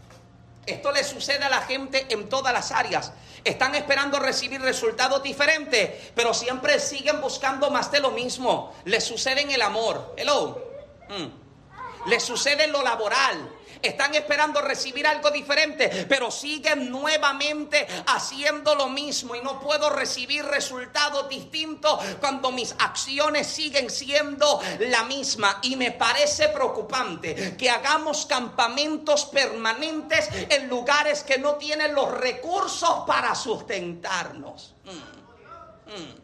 Esto 0.66 0.92
le 0.92 1.04
sucede 1.04 1.44
a 1.44 1.50
la 1.50 1.62
gente 1.62 2.06
en 2.10 2.30
todas 2.30 2.54
las 2.54 2.72
áreas. 2.72 3.12
Están 3.44 3.76
esperando 3.76 4.20
recibir 4.20 4.62
resultados 4.62 5.24
diferentes, 5.24 6.12
pero 6.14 6.34
siempre 6.34 6.80
siguen 6.80 7.22
buscando 7.22 7.72
más 7.72 7.92
de 7.92 8.00
lo 8.02 8.12
mismo. 8.12 8.74
Le 8.86 9.02
sucede 9.02 9.42
en 9.42 9.52
el 9.52 9.62
amor. 9.62 10.14
Hello. 10.18 10.62
Mm. 11.10 12.10
Le 12.10 12.20
sucede 12.20 12.66
en 12.66 12.72
lo 12.72 12.84
laboral 12.84 13.59
están 13.82 14.14
esperando 14.16 14.62
recibir 14.62 15.08
algo 15.08 15.32
diferente, 15.32 16.06
pero 16.08 16.32
siguen 16.32 16.90
nuevamente 16.90 17.88
haciendo 18.08 18.76
lo 18.76 18.90
mismo 18.90 19.36
y 19.36 19.42
no 19.42 19.60
puedo 19.60 19.90
recibir 19.90 20.46
resultados 20.46 21.30
distintos 21.30 22.00
cuando 22.20 22.52
mis 22.52 22.74
acciones 22.80 23.48
siguen 23.48 23.90
siendo 23.90 24.62
la 24.80 25.04
misma. 25.04 25.60
Y 25.64 25.76
me 25.76 25.92
parece 25.92 26.50
preocupante 26.50 27.56
que 27.58 27.70
hagamos 27.70 28.26
campamentos 28.26 29.26
permanentes 29.26 30.30
en 30.50 30.68
lugares 30.68 31.24
que 31.24 31.38
no 31.38 31.56
tienen 31.56 31.94
los 31.94 32.12
recursos 32.12 33.04
para 33.08 33.36
sustentarnos. 33.36 34.76
Mm, 34.86 35.92
mm. 35.92 36.20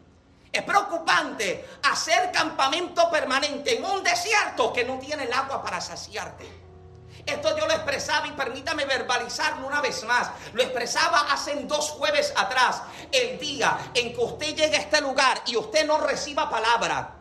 Es 0.52 0.62
preocupante 0.62 1.68
hacer 1.82 2.32
campamento 2.32 3.10
permanente 3.10 3.76
en 3.76 3.84
un 3.84 4.02
desierto 4.02 4.72
que 4.72 4.84
no 4.84 4.98
tiene 4.98 5.24
el 5.24 5.32
agua 5.32 5.62
para 5.62 5.82
saciarte. 5.82 6.65
Esto 7.26 7.58
yo 7.58 7.66
lo 7.66 7.72
expresaba 7.72 8.28
y 8.28 8.32
permítame 8.32 8.84
verbalizarlo 8.84 9.66
una 9.66 9.80
vez 9.80 10.04
más. 10.04 10.30
Lo 10.52 10.62
expresaba 10.62 11.32
hace 11.32 11.54
dos 11.64 11.90
jueves 11.90 12.32
atrás. 12.36 12.82
El 13.10 13.38
día 13.38 13.76
en 13.94 14.14
que 14.14 14.20
usted 14.20 14.54
llegue 14.54 14.76
a 14.76 14.80
este 14.80 15.00
lugar 15.00 15.42
y 15.46 15.56
usted 15.56 15.84
no 15.84 15.98
reciba 15.98 16.48
palabra, 16.48 17.15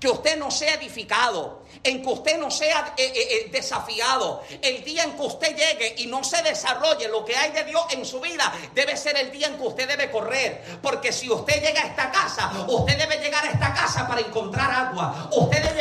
que 0.00 0.08
usted 0.08 0.38
no 0.38 0.50
sea 0.50 0.74
edificado, 0.74 1.60
en 1.82 2.02
que 2.02 2.08
usted 2.08 2.38
no 2.38 2.50
sea 2.50 2.94
eh, 2.96 3.12
eh, 3.14 3.28
eh, 3.30 3.48
desafiado, 3.52 4.42
el 4.62 4.82
día 4.82 5.04
en 5.04 5.12
que 5.12 5.22
usted 5.22 5.54
llegue 5.54 5.94
y 5.98 6.06
no 6.06 6.24
se 6.24 6.42
desarrolle 6.42 7.08
lo 7.08 7.24
que 7.24 7.36
hay 7.36 7.52
de 7.52 7.64
Dios 7.64 7.84
en 7.90 8.04
su 8.04 8.20
vida, 8.20 8.52
debe 8.74 8.96
ser 8.96 9.16
el 9.16 9.30
día 9.30 9.48
en 9.48 9.56
que 9.56 9.66
usted 9.66 9.88
debe 9.88 10.10
correr. 10.10 10.62
Porque 10.82 11.12
si 11.12 11.30
usted 11.30 11.62
llega 11.62 11.82
a 11.82 11.86
esta 11.86 12.10
casa, 12.10 12.50
usted 12.66 12.98
debe 12.98 13.18
llegar 13.18 13.44
a 13.44 13.50
esta 13.50 13.72
casa 13.74 14.06
para 14.08 14.20
encontrar 14.20 14.70
agua. 14.70 15.28
Usted 15.32 15.62
debe, 15.62 15.80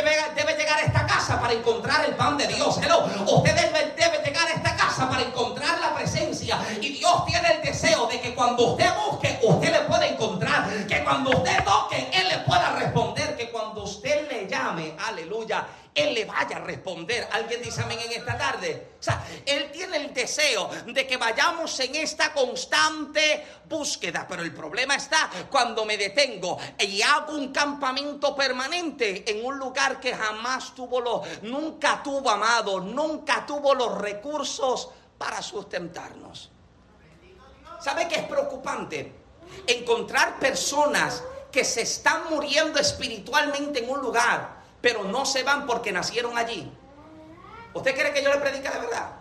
llegar 0.58 0.80
a 0.80 0.84
esta 0.84 1.06
casa 1.06 1.40
para 1.40 1.54
encontrar 1.54 2.06
el 2.06 2.16
pan 2.16 2.38
de 2.38 2.48
Dios. 2.48 2.78
Usted 2.78 3.56
debe, 3.56 3.94
debe 3.96 4.24
llegar 4.24 4.48
a 4.48 4.52
esta 4.52 4.76
casa 4.76 5.10
para 5.10 5.22
encontrar 5.22 5.80
la 5.80 5.96
presencia. 5.96 6.60
Y 6.82 6.90
Dios 6.90 7.26
tiene 7.26 7.54
el 7.54 7.62
deseo 7.62 8.08
de 8.08 8.20
que 8.20 8.36
cuando 8.36 8.74
usted 8.74 8.90
busque, 8.96 9.40
usted 9.42 9.72
le 9.72 9.82
pueda 9.82 10.08
encontrar. 10.08 10.70
Que 10.88 11.04
cuando 11.04 11.32
usted 11.32 11.49
responder. 16.70 17.28
¿Alguien 17.32 17.62
dice 17.64 17.82
amén 17.82 18.00
en 18.00 18.12
esta 18.12 18.38
tarde? 18.38 18.92
O 19.00 19.04
sea, 19.04 19.26
Él 19.46 19.72
tiene 19.72 19.98
el 19.98 20.14
deseo 20.14 20.70
de 20.86 21.08
que 21.08 21.18
vayamos 21.18 21.80
en 21.80 21.96
esta 21.96 22.32
constante 22.32 23.46
búsqueda. 23.68 24.28
Pero 24.30 24.44
el 24.44 24.54
problema 24.54 24.96
está 24.96 25.30
cuando 25.50 25.84
me 25.84 25.98
detengo 25.98 26.60
y 26.78 27.02
hago 27.02 27.34
un 27.34 27.52
campamento 27.52 28.36
permanente 28.36 29.30
en 29.32 29.44
un 29.44 29.58
lugar 29.58 30.00
que 30.00 30.16
jamás 30.16 30.76
tuvo 30.76 31.02
los, 31.02 31.42
nunca 31.42 32.04
tuvo 32.04 32.30
amado, 32.30 32.80
nunca 32.80 33.46
tuvo 33.48 33.74
los 33.74 33.98
recursos 33.98 34.90
para 35.18 35.42
sustentarnos. 35.42 36.52
¿Sabe 37.82 38.08
qué 38.08 38.16
es 38.18 38.28
preocupante? 38.28 39.14
Encontrar 39.66 40.38
personas 40.38 41.24
que 41.52 41.66
se 41.66 41.82
están 41.82 42.30
muriendo 42.30 42.80
espiritualmente 42.80 43.84
en 43.84 43.90
un 43.90 44.00
lugar 44.00 44.59
pero 44.82 45.04
no 45.04 45.26
se 45.26 45.44
van 45.44 45.66
porque 45.66 45.92
nacieron 45.92 46.38
allí. 46.38 46.72
¿Usted 47.74 47.94
quiere 47.94 48.14
que 48.14 48.24
yo 48.24 48.34
le 48.34 48.40
predique 48.40 48.70
de 48.70 48.80
verdad? 48.80 49.12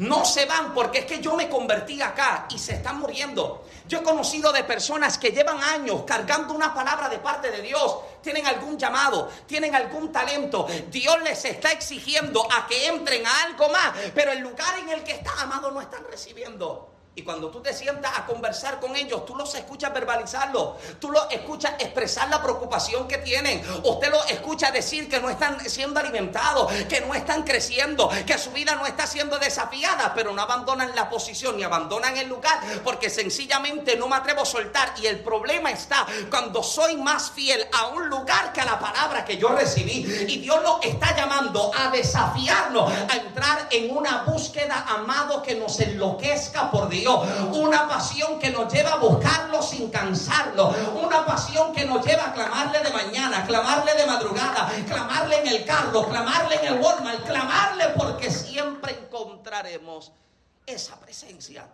No 0.00 0.24
se 0.24 0.46
van 0.46 0.72
porque 0.72 1.00
es 1.00 1.04
que 1.04 1.20
yo 1.20 1.36
me 1.36 1.48
convertí 1.50 2.00
acá 2.00 2.46
y 2.50 2.58
se 2.58 2.76
están 2.76 3.00
muriendo. 3.00 3.66
Yo 3.86 3.98
he 3.98 4.02
conocido 4.02 4.50
de 4.50 4.64
personas 4.64 5.18
que 5.18 5.30
llevan 5.30 5.62
años 5.62 6.04
cargando 6.06 6.54
una 6.54 6.72
palabra 6.72 7.10
de 7.10 7.18
parte 7.18 7.50
de 7.50 7.60
Dios. 7.60 7.98
Tienen 8.22 8.46
algún 8.46 8.78
llamado, 8.78 9.30
tienen 9.46 9.74
algún 9.74 10.10
talento. 10.10 10.66
Dios 10.90 11.20
les 11.22 11.44
está 11.44 11.72
exigiendo 11.72 12.46
a 12.50 12.66
que 12.66 12.86
entren 12.86 13.26
a 13.26 13.42
algo 13.42 13.68
más. 13.68 13.92
Pero 14.14 14.32
el 14.32 14.38
lugar 14.38 14.78
en 14.78 14.88
el 14.88 15.04
que 15.04 15.12
está, 15.12 15.32
amado, 15.42 15.70
no 15.70 15.82
están 15.82 16.02
recibiendo. 16.10 16.88
Y 17.16 17.22
cuando 17.22 17.50
tú 17.50 17.60
te 17.60 17.74
sientas 17.74 18.16
a 18.16 18.24
conversar 18.24 18.78
con 18.78 18.94
ellos, 18.94 19.26
tú 19.26 19.34
los 19.34 19.52
escuchas 19.56 19.92
verbalizarlo, 19.92 20.76
tú 21.00 21.10
los 21.10 21.26
escuchas 21.32 21.74
expresar 21.80 22.28
la 22.30 22.40
preocupación 22.40 23.08
que 23.08 23.18
tienen, 23.18 23.60
usted 23.82 24.10
los 24.12 24.30
escucha 24.30 24.70
decir 24.70 25.08
que 25.08 25.20
no 25.20 25.28
están 25.28 25.58
siendo 25.68 25.98
alimentados, 25.98 26.72
que 26.88 27.00
no 27.00 27.12
están 27.12 27.42
creciendo, 27.42 28.08
que 28.24 28.38
su 28.38 28.52
vida 28.52 28.76
no 28.76 28.86
está 28.86 29.08
siendo 29.08 29.40
desafiada, 29.40 30.14
pero 30.14 30.32
no 30.32 30.40
abandonan 30.40 30.94
la 30.94 31.10
posición 31.10 31.56
ni 31.56 31.64
abandonan 31.64 32.16
el 32.16 32.28
lugar 32.28 32.60
porque 32.84 33.10
sencillamente 33.10 33.96
no 33.96 34.06
me 34.06 34.14
atrevo 34.14 34.42
a 34.42 34.46
soltar. 34.46 34.94
Y 35.02 35.06
el 35.06 35.18
problema 35.18 35.72
está 35.72 36.06
cuando 36.30 36.62
soy 36.62 36.96
más 36.96 37.32
fiel 37.32 37.66
a 37.72 37.88
un 37.88 38.08
lugar 38.08 38.52
que 38.52 38.60
a 38.60 38.64
la 38.64 38.78
palabra 38.78 39.24
que 39.24 39.36
yo 39.36 39.48
recibí. 39.48 40.06
Y 40.28 40.38
Dios 40.38 40.62
nos 40.62 40.84
está 40.84 41.16
llamando 41.16 41.72
a 41.76 41.90
desafiarnos, 41.90 42.92
a 43.08 43.16
entrar 43.16 43.66
en 43.70 43.96
una 43.96 44.22
búsqueda, 44.22 44.86
amado, 44.88 45.42
que 45.42 45.56
nos 45.56 45.80
enloquezca 45.80 46.70
por 46.70 46.88
Dios 46.88 46.99
una 47.06 47.88
pasión 47.88 48.38
que 48.38 48.50
nos 48.50 48.72
lleva 48.72 48.92
a 48.92 48.96
buscarlo 48.96 49.62
sin 49.62 49.90
cansarlo. 49.90 50.74
Una 51.02 51.24
pasión 51.24 51.72
que 51.72 51.84
nos 51.84 52.04
lleva 52.04 52.26
a 52.26 52.32
clamarle 52.32 52.80
de 52.80 52.90
mañana, 52.90 53.44
clamarle 53.46 53.94
de 53.94 54.06
madrugada, 54.06 54.70
clamarle 54.86 55.40
en 55.40 55.48
el 55.48 55.64
carro, 55.64 56.08
clamarle 56.08 56.56
en 56.56 56.74
el 56.74 56.80
Walmart, 56.80 57.26
clamarle 57.26 57.88
porque 57.96 58.30
siempre 58.30 58.92
encontraremos 58.92 60.12
esa 60.66 60.98
presencia. 60.98 61.66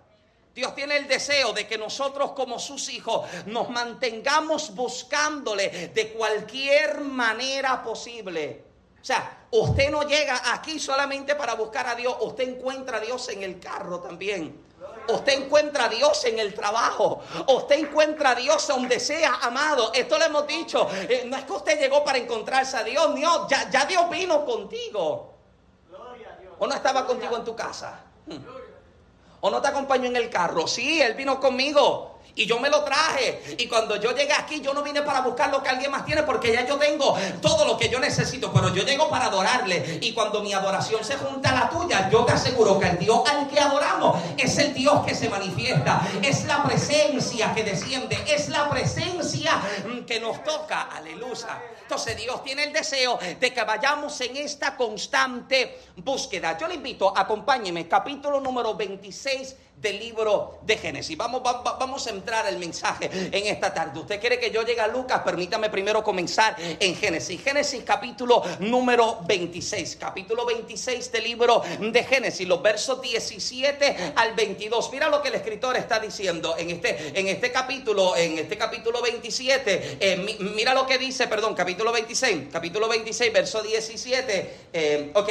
Dios 0.54 0.74
tiene 0.74 0.96
el 0.96 1.06
deseo 1.06 1.52
de 1.52 1.66
que 1.66 1.76
nosotros 1.76 2.32
como 2.32 2.58
sus 2.58 2.88
hijos 2.88 3.28
nos 3.44 3.68
mantengamos 3.68 4.74
buscándole 4.74 5.88
de 5.88 6.12
cualquier 6.12 7.02
manera 7.02 7.82
posible. 7.82 8.64
O 9.02 9.04
sea, 9.04 9.46
usted 9.50 9.90
no 9.90 10.02
llega 10.02 10.54
aquí 10.54 10.80
solamente 10.80 11.34
para 11.34 11.54
buscar 11.54 11.86
a 11.86 11.94
Dios, 11.94 12.16
usted 12.20 12.56
encuentra 12.56 12.96
a 12.96 13.00
Dios 13.00 13.28
en 13.28 13.42
el 13.42 13.60
carro 13.60 14.00
también. 14.00 14.64
Usted 15.08 15.44
encuentra 15.44 15.84
a 15.84 15.88
Dios 15.88 16.24
en 16.24 16.38
el 16.38 16.54
trabajo. 16.54 17.22
Usted 17.48 17.78
encuentra 17.78 18.30
a 18.30 18.34
Dios 18.34 18.66
donde 18.66 18.98
sea 19.00 19.36
amado. 19.42 19.92
Esto 19.92 20.18
le 20.18 20.26
hemos 20.26 20.46
dicho. 20.46 20.88
Eh, 21.08 21.24
no 21.26 21.36
es 21.36 21.44
que 21.44 21.52
usted 21.52 21.78
llegó 21.78 22.04
para 22.04 22.18
encontrarse 22.18 22.76
a 22.76 22.82
Dios. 22.82 23.14
Dios 23.14 23.46
ya, 23.48 23.70
ya 23.70 23.84
Dios 23.86 24.08
vino 24.10 24.44
contigo. 24.44 25.34
¿O 26.58 26.66
no 26.66 26.74
estaba 26.74 27.06
contigo 27.06 27.36
en 27.36 27.44
tu 27.44 27.54
casa? 27.54 28.00
Hmm. 28.26 28.38
¿O 29.40 29.50
no 29.50 29.60
te 29.60 29.68
acompañó 29.68 30.06
en 30.06 30.16
el 30.16 30.30
carro? 30.30 30.66
Sí, 30.66 31.00
Él 31.00 31.14
vino 31.14 31.38
conmigo. 31.38 32.15
Y 32.36 32.44
yo 32.46 32.60
me 32.60 32.68
lo 32.68 32.84
traje. 32.84 33.56
Y 33.58 33.66
cuando 33.66 33.96
yo 33.96 34.14
llegué 34.14 34.34
aquí, 34.34 34.60
yo 34.60 34.74
no 34.74 34.82
vine 34.82 35.02
para 35.02 35.22
buscar 35.22 35.50
lo 35.50 35.62
que 35.62 35.70
alguien 35.70 35.90
más 35.90 36.04
tiene, 36.04 36.22
porque 36.22 36.52
ya 36.52 36.66
yo 36.66 36.76
tengo 36.76 37.16
todo 37.40 37.64
lo 37.64 37.78
que 37.78 37.88
yo 37.88 37.98
necesito. 37.98 38.52
Pero 38.52 38.72
yo 38.74 38.84
llego 38.84 39.08
para 39.08 39.26
adorarle. 39.26 39.98
Y 40.02 40.12
cuando 40.12 40.42
mi 40.42 40.52
adoración 40.52 41.02
se 41.02 41.16
junta 41.16 41.50
a 41.50 41.64
la 41.64 41.70
tuya, 41.70 42.10
yo 42.10 42.24
te 42.24 42.32
aseguro 42.32 42.78
que 42.78 42.88
el 42.88 42.98
Dios 42.98 43.22
al 43.28 43.48
que 43.48 43.58
adoramos 43.58 44.22
es 44.36 44.58
el 44.58 44.74
Dios 44.74 45.04
que 45.06 45.14
se 45.14 45.30
manifiesta. 45.30 46.06
Es 46.22 46.44
la 46.44 46.62
presencia 46.62 47.54
que 47.54 47.64
desciende. 47.64 48.22
Es 48.26 48.50
la 48.50 48.68
presencia 48.68 49.60
que 50.06 50.20
nos 50.20 50.44
toca. 50.44 50.82
Aleluya. 50.82 51.26
Entonces 51.80 52.16
Dios 52.16 52.42
tiene 52.42 52.64
el 52.64 52.72
deseo 52.72 53.18
de 53.38 53.54
que 53.54 53.64
vayamos 53.64 54.20
en 54.20 54.36
esta 54.36 54.76
constante 54.76 55.78
búsqueda. 55.96 56.58
Yo 56.58 56.66
le 56.68 56.74
invito, 56.74 57.16
acompáñeme, 57.16 57.86
capítulo 57.88 58.40
número 58.40 58.74
26 58.74 59.56
del 59.76 59.98
libro 59.98 60.58
de 60.62 60.78
Génesis. 60.78 61.16
Vamos, 61.16 61.42
vamos 61.42 62.06
a 62.06 62.10
entrar 62.10 62.46
al 62.46 62.58
mensaje 62.58 63.10
en 63.12 63.46
esta 63.46 63.72
tarde. 63.74 64.00
¿Usted 64.00 64.20
quiere 64.20 64.38
que 64.38 64.50
yo 64.50 64.62
llegue 64.62 64.80
a 64.80 64.88
Lucas? 64.88 65.20
Permítame 65.22 65.68
primero 65.68 66.02
comenzar 66.02 66.56
en 66.58 66.96
Génesis. 66.96 67.42
Génesis 67.42 67.82
capítulo 67.84 68.42
número 68.60 69.20
26. 69.26 69.96
Capítulo 69.96 70.46
26 70.46 71.12
del 71.12 71.24
libro 71.24 71.62
de 71.78 72.04
Génesis, 72.04 72.48
los 72.48 72.62
versos 72.62 73.02
17 73.02 74.12
al 74.16 74.34
22. 74.34 74.90
Mira 74.92 75.08
lo 75.08 75.20
que 75.20 75.28
el 75.28 75.34
escritor 75.34 75.76
está 75.76 76.00
diciendo 76.00 76.56
en 76.56 76.70
este, 76.70 77.18
en 77.18 77.28
este 77.28 77.52
capítulo, 77.52 78.16
en 78.16 78.38
este 78.38 78.56
capítulo 78.56 79.02
27. 79.02 79.98
Eh, 80.00 80.38
mira 80.54 80.74
lo 80.74 80.86
que 80.86 80.96
dice, 80.96 81.28
perdón, 81.28 81.54
capítulo 81.54 81.92
26, 81.92 82.48
capítulo 82.50 82.88
26, 82.88 83.32
verso 83.32 83.62
17. 83.62 84.56
Eh, 84.72 85.10
ok, 85.14 85.28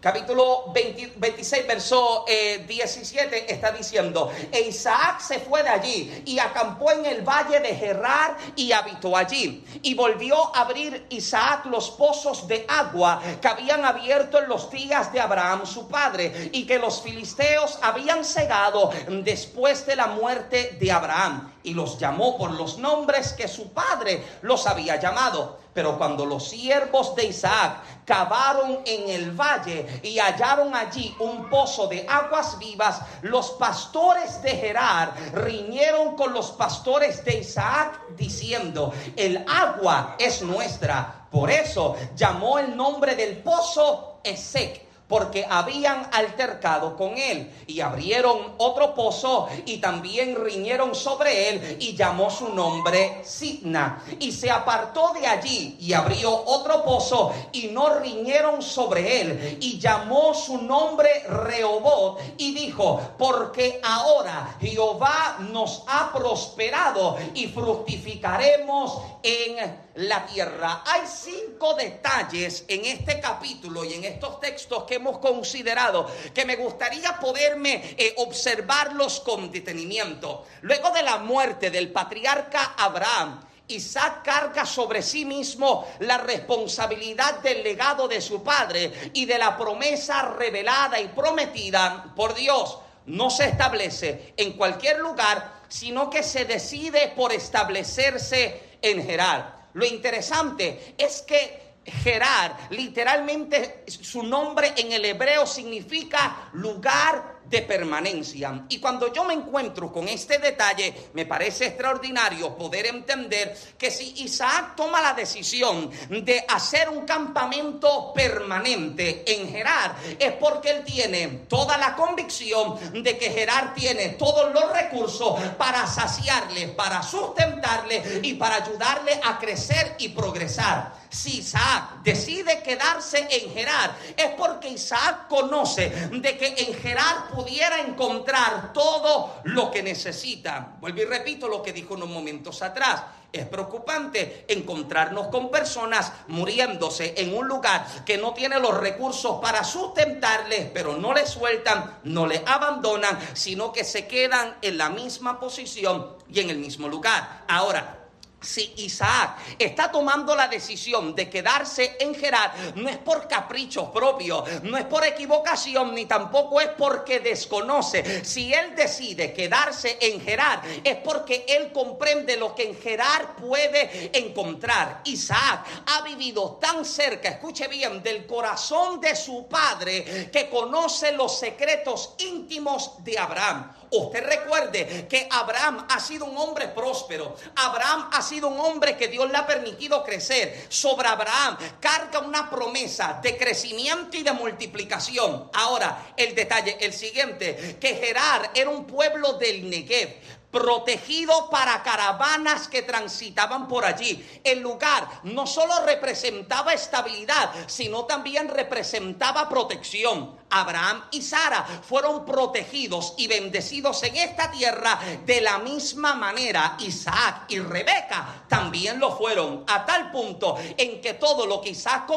capítulo 0.00 0.72
26, 0.72 1.66
verso 1.66 2.24
17, 2.26 3.36
eh, 3.36 3.44
está 3.48 3.70
diciendo, 3.70 4.32
e 4.50 4.60
Isaac 4.62 5.20
se 5.20 5.38
fue 5.38 5.62
de 5.62 5.68
allí 5.68 6.22
y 6.24 6.38
acampó 6.38 6.90
en 6.90 7.04
el 7.04 7.22
valle 7.22 7.60
de 7.60 7.76
Gerar 7.76 8.36
y 8.56 8.72
habitó 8.72 9.16
allí. 9.16 9.62
Y 9.82 9.94
volvió 9.94 10.56
a 10.56 10.62
abrir 10.62 11.06
Isaac 11.10 11.66
los 11.66 11.90
pozos 11.90 12.48
de 12.48 12.64
agua 12.68 13.20
que 13.40 13.48
habían 13.48 13.84
abierto 13.84 14.38
en 14.38 14.48
los 14.48 14.70
días 14.70 15.12
de 15.12 15.20
Abraham 15.20 15.66
su 15.66 15.88
padre 15.88 16.50
y 16.52 16.66
que 16.66 16.78
los 16.78 17.02
filisteos 17.02 17.78
habían 17.82 18.24
cegado 18.24 18.90
después 19.22 19.86
de 19.86 19.96
la 19.96 20.06
muerte 20.06 20.78
de 20.80 20.90
Abraham. 20.90 21.52
Y 21.62 21.74
los 21.74 21.98
llamó 21.98 22.38
por 22.38 22.52
los 22.52 22.78
nombres 22.78 23.34
que 23.34 23.46
su 23.46 23.72
padre 23.72 24.24
los 24.40 24.66
había 24.66 24.96
llamado. 24.96 25.58
Pero 25.80 25.96
cuando 25.96 26.26
los 26.26 26.46
siervos 26.46 27.16
de 27.16 27.24
Isaac 27.24 27.78
cavaron 28.04 28.80
en 28.84 29.08
el 29.08 29.30
valle 29.30 29.86
y 30.02 30.18
hallaron 30.18 30.76
allí 30.76 31.16
un 31.20 31.48
pozo 31.48 31.86
de 31.86 32.06
aguas 32.06 32.58
vivas, 32.58 33.00
los 33.22 33.52
pastores 33.52 34.42
de 34.42 34.50
Gerar 34.50 35.14
riñeron 35.32 36.16
con 36.16 36.34
los 36.34 36.50
pastores 36.50 37.24
de 37.24 37.38
Isaac 37.38 37.98
diciendo, 38.14 38.92
el 39.16 39.42
agua 39.48 40.16
es 40.18 40.42
nuestra. 40.42 41.26
Por 41.30 41.50
eso 41.50 41.96
llamó 42.14 42.58
el 42.58 42.76
nombre 42.76 43.16
del 43.16 43.38
pozo 43.38 44.20
Esec 44.22 44.89
porque 45.10 45.44
habían 45.50 46.08
altercado 46.12 46.96
con 46.96 47.18
él 47.18 47.52
y 47.66 47.80
abrieron 47.80 48.54
otro 48.58 48.94
pozo 48.94 49.48
y 49.66 49.78
también 49.78 50.36
riñeron 50.42 50.94
sobre 50.94 51.48
él 51.48 51.76
y 51.80 51.96
llamó 51.96 52.30
su 52.30 52.54
nombre 52.54 53.20
Sidna 53.24 54.04
y 54.20 54.30
se 54.30 54.50
apartó 54.50 55.12
de 55.12 55.26
allí 55.26 55.76
y 55.80 55.92
abrió 55.92 56.32
otro 56.32 56.84
pozo 56.84 57.34
y 57.52 57.66
no 57.66 57.98
riñeron 57.98 58.62
sobre 58.62 59.20
él 59.20 59.58
y 59.60 59.80
llamó 59.80 60.32
su 60.32 60.62
nombre 60.62 61.24
Rehobot 61.28 62.20
y 62.38 62.54
dijo 62.54 63.00
porque 63.18 63.80
ahora 63.82 64.56
Jehová 64.60 65.38
nos 65.50 65.82
ha 65.88 66.12
prosperado 66.12 67.16
y 67.34 67.48
fructificaremos 67.48 68.98
en 69.24 69.89
la 69.94 70.24
tierra. 70.26 70.82
Hay 70.86 71.02
cinco 71.06 71.74
detalles 71.74 72.64
en 72.68 72.84
este 72.84 73.20
capítulo 73.20 73.84
y 73.84 73.94
en 73.94 74.04
estos 74.04 74.40
textos 74.40 74.84
que 74.84 74.96
hemos 74.96 75.18
considerado 75.18 76.10
que 76.32 76.44
me 76.44 76.56
gustaría 76.56 77.18
poderme 77.18 77.94
eh, 77.96 78.14
observarlos 78.18 79.20
con 79.20 79.50
detenimiento. 79.50 80.46
Luego 80.62 80.90
de 80.90 81.02
la 81.02 81.18
muerte 81.18 81.70
del 81.70 81.90
patriarca 81.90 82.74
Abraham, 82.76 83.40
Isaac 83.68 84.22
carga 84.24 84.66
sobre 84.66 85.02
sí 85.02 85.24
mismo 85.24 85.86
la 86.00 86.18
responsabilidad 86.18 87.40
del 87.40 87.62
legado 87.62 88.08
de 88.08 88.20
su 88.20 88.42
padre 88.42 89.10
y 89.12 89.24
de 89.26 89.38
la 89.38 89.56
promesa 89.56 90.22
revelada 90.22 91.00
y 91.00 91.08
prometida 91.08 92.12
por 92.16 92.34
Dios. 92.34 92.78
No 93.06 93.30
se 93.30 93.46
establece 93.46 94.34
en 94.36 94.54
cualquier 94.54 94.98
lugar, 94.98 95.60
sino 95.68 96.10
que 96.10 96.22
se 96.22 96.44
decide 96.44 97.12
por 97.16 97.32
establecerse 97.32 98.78
en 98.82 99.04
Gerar. 99.04 99.59
Lo 99.74 99.84
interesante 99.84 100.94
es 100.98 101.22
que 101.22 101.70
Gerar, 101.82 102.68
literalmente 102.70 103.84
su 103.86 104.22
nombre 104.22 104.74
en 104.76 104.92
el 104.92 105.02
hebreo 105.02 105.46
significa 105.46 106.50
lugar 106.52 107.39
de 107.50 107.62
permanencia. 107.62 108.64
Y 108.68 108.78
cuando 108.78 109.12
yo 109.12 109.24
me 109.24 109.34
encuentro 109.34 109.92
con 109.92 110.08
este 110.08 110.38
detalle, 110.38 111.10
me 111.14 111.26
parece 111.26 111.66
extraordinario 111.66 112.56
poder 112.56 112.86
entender 112.86 113.56
que 113.76 113.90
si 113.90 114.22
Isaac 114.22 114.76
toma 114.76 115.00
la 115.00 115.14
decisión 115.14 115.90
de 116.08 116.44
hacer 116.48 116.88
un 116.88 117.04
campamento 117.04 118.12
permanente 118.14 119.24
en 119.26 119.48
Gerar, 119.50 119.96
es 120.18 120.32
porque 120.34 120.70
él 120.70 120.84
tiene 120.84 121.26
toda 121.48 121.76
la 121.76 121.96
convicción 121.96 123.02
de 123.02 123.18
que 123.18 123.30
Gerar 123.30 123.74
tiene 123.74 124.10
todos 124.10 124.52
los 124.52 124.72
recursos 124.72 125.40
para 125.58 125.86
saciarle, 125.86 126.68
para 126.68 127.02
sustentarle 127.02 128.20
y 128.22 128.34
para 128.34 128.56
ayudarle 128.56 129.20
a 129.24 129.38
crecer 129.38 129.96
y 129.98 130.10
progresar. 130.10 131.00
Si 131.10 131.38
Isaac 131.38 132.02
decide 132.04 132.62
quedarse 132.62 133.26
en 133.28 133.52
Gerar, 133.52 133.96
es 134.16 134.28
porque 134.38 134.68
Isaac 134.68 135.26
conoce 135.28 135.88
de 135.88 136.38
que 136.38 136.54
en 136.56 136.74
Gerar 136.74 137.30
pudiera 137.40 137.80
encontrar 137.80 138.72
todo 138.72 139.40
lo 139.44 139.70
que 139.70 139.82
necesita. 139.82 140.76
Vuelvo 140.80 141.00
y 141.00 141.04
repito 141.04 141.48
lo 141.48 141.62
que 141.62 141.72
dijo 141.72 141.94
unos 141.94 142.08
momentos 142.08 142.62
atrás. 142.62 143.02
Es 143.32 143.46
preocupante 143.46 144.44
encontrarnos 144.48 145.28
con 145.28 145.50
personas 145.50 146.12
muriéndose 146.26 147.14
en 147.16 147.36
un 147.36 147.46
lugar 147.46 147.86
que 148.04 148.18
no 148.18 148.34
tiene 148.34 148.58
los 148.58 148.76
recursos 148.76 149.40
para 149.40 149.62
sustentarles, 149.62 150.68
pero 150.74 150.96
no 150.96 151.14
les 151.14 151.30
sueltan, 151.30 152.00
no 152.04 152.26
les 152.26 152.42
abandonan, 152.44 153.18
sino 153.34 153.72
que 153.72 153.84
se 153.84 154.08
quedan 154.08 154.56
en 154.62 154.76
la 154.76 154.90
misma 154.90 155.38
posición 155.38 156.16
y 156.28 156.40
en 156.40 156.50
el 156.50 156.58
mismo 156.58 156.88
lugar. 156.88 157.44
Ahora, 157.46 157.99
si 158.40 158.72
Isaac 158.76 159.36
está 159.58 159.90
tomando 159.90 160.34
la 160.34 160.48
decisión 160.48 161.14
de 161.14 161.28
quedarse 161.28 161.96
en 162.00 162.14
Gerar, 162.14 162.52
no 162.74 162.88
es 162.88 162.98
por 162.98 163.28
caprichos 163.28 163.90
propios, 163.90 164.62
no 164.62 164.76
es 164.76 164.84
por 164.84 165.04
equivocación, 165.04 165.94
ni 165.94 166.06
tampoco 166.06 166.60
es 166.60 166.68
porque 166.68 167.20
desconoce. 167.20 168.24
Si 168.24 168.52
él 168.52 168.74
decide 168.74 169.32
quedarse 169.32 169.98
en 170.00 170.20
Gerar, 170.20 170.62
es 170.82 170.96
porque 170.96 171.44
él 171.48 171.72
comprende 171.72 172.36
lo 172.36 172.54
que 172.54 172.68
en 172.68 172.80
Gerar 172.80 173.36
puede 173.36 174.10
encontrar. 174.18 175.02
Isaac 175.04 175.66
ha 175.86 176.02
vivido 176.02 176.58
tan 176.60 176.84
cerca, 176.84 177.28
escuche 177.28 177.68
bien, 177.68 178.02
del 178.02 178.26
corazón 178.26 179.00
de 179.00 179.14
su 179.16 179.46
padre, 179.48 180.30
que 180.32 180.48
conoce 180.48 181.12
los 181.12 181.38
secretos 181.38 182.14
íntimos 182.18 183.02
de 183.04 183.18
Abraham. 183.18 183.72
Usted 183.90 184.24
recuerde 184.24 185.06
que 185.08 185.26
Abraham 185.30 185.86
ha 185.88 185.98
sido 185.98 186.24
un 186.24 186.36
hombre 186.38 186.68
próspero. 186.68 187.36
Abraham 187.56 188.08
ha 188.12 188.22
sido 188.22 188.48
un 188.48 188.60
hombre 188.60 188.96
que 188.96 189.08
Dios 189.08 189.30
le 189.30 189.36
ha 189.36 189.46
permitido 189.46 190.04
crecer. 190.04 190.66
Sobre 190.68 191.08
Abraham 191.08 191.56
carga 191.80 192.20
una 192.20 192.48
promesa 192.48 193.20
de 193.22 193.36
crecimiento 193.36 194.16
y 194.16 194.22
de 194.22 194.32
multiplicación. 194.32 195.50
Ahora, 195.52 196.12
el 196.16 196.34
detalle, 196.34 196.76
el 196.80 196.92
siguiente, 196.92 197.78
que 197.80 197.96
Gerar 197.96 198.52
era 198.54 198.70
un 198.70 198.86
pueblo 198.86 199.34
del 199.34 199.68
Negev 199.68 200.39
protegido 200.50 201.48
para 201.50 201.82
caravanas 201.82 202.68
que 202.68 202.82
transitaban 202.82 203.68
por 203.68 203.84
allí. 203.84 204.40
El 204.42 204.60
lugar 204.60 205.08
no 205.24 205.46
solo 205.46 205.84
representaba 205.86 206.72
estabilidad, 206.72 207.50
sino 207.66 208.04
también 208.04 208.48
representaba 208.48 209.48
protección. 209.48 210.40
Abraham 210.50 211.04
y 211.12 211.22
Sara 211.22 211.64
fueron 211.64 212.24
protegidos 212.24 213.14
y 213.16 213.28
bendecidos 213.28 214.02
en 214.02 214.16
esta 214.16 214.50
tierra 214.50 214.98
de 215.24 215.40
la 215.40 215.58
misma 215.58 216.14
manera. 216.14 216.76
Isaac 216.80 217.44
y 217.48 217.60
Rebeca 217.60 218.44
también 218.48 218.98
lo 218.98 219.16
fueron 219.16 219.64
a 219.68 219.86
tal 219.86 220.10
punto 220.10 220.58
en 220.76 221.00
que 221.00 221.14
todo 221.14 221.46
lo 221.46 221.60
que 221.60 221.70
Isaac 221.70 222.10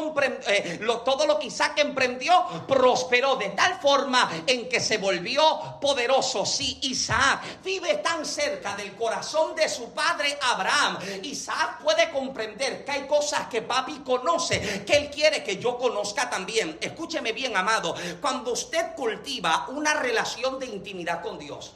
eh, 0.48 0.80
todo 1.04 1.26
lo 1.26 1.38
que 1.38 1.46
Isaac 1.46 1.78
emprendió 1.78 2.44
prosperó 2.66 3.36
de 3.36 3.50
tal 3.50 3.80
forma 3.80 4.28
en 4.46 4.68
que 4.68 4.80
se 4.80 4.98
volvió 4.98 5.78
poderoso. 5.80 6.44
Si 6.44 6.78
Isaac 6.82 7.62
vive 7.62 7.94
tan 7.98 8.23
cerca 8.24 8.76
del 8.76 8.94
corazón 8.94 9.54
de 9.54 9.68
su 9.68 9.92
padre 9.92 10.38
Abraham, 10.42 10.98
Isaac 11.22 11.78
puede 11.82 12.10
comprender 12.10 12.84
que 12.84 12.92
hay 12.92 13.06
cosas 13.06 13.48
que 13.48 13.62
papi 13.62 14.00
conoce, 14.00 14.84
que 14.84 14.96
él 14.96 15.10
quiere 15.10 15.42
que 15.42 15.58
yo 15.58 15.78
conozca 15.78 16.28
también. 16.28 16.78
Escúcheme 16.80 17.32
bien, 17.32 17.56
amado. 17.56 17.94
Cuando 18.20 18.52
usted 18.52 18.94
cultiva 18.94 19.66
una 19.68 19.94
relación 19.94 20.58
de 20.58 20.66
intimidad 20.66 21.22
con 21.22 21.38
Dios, 21.38 21.72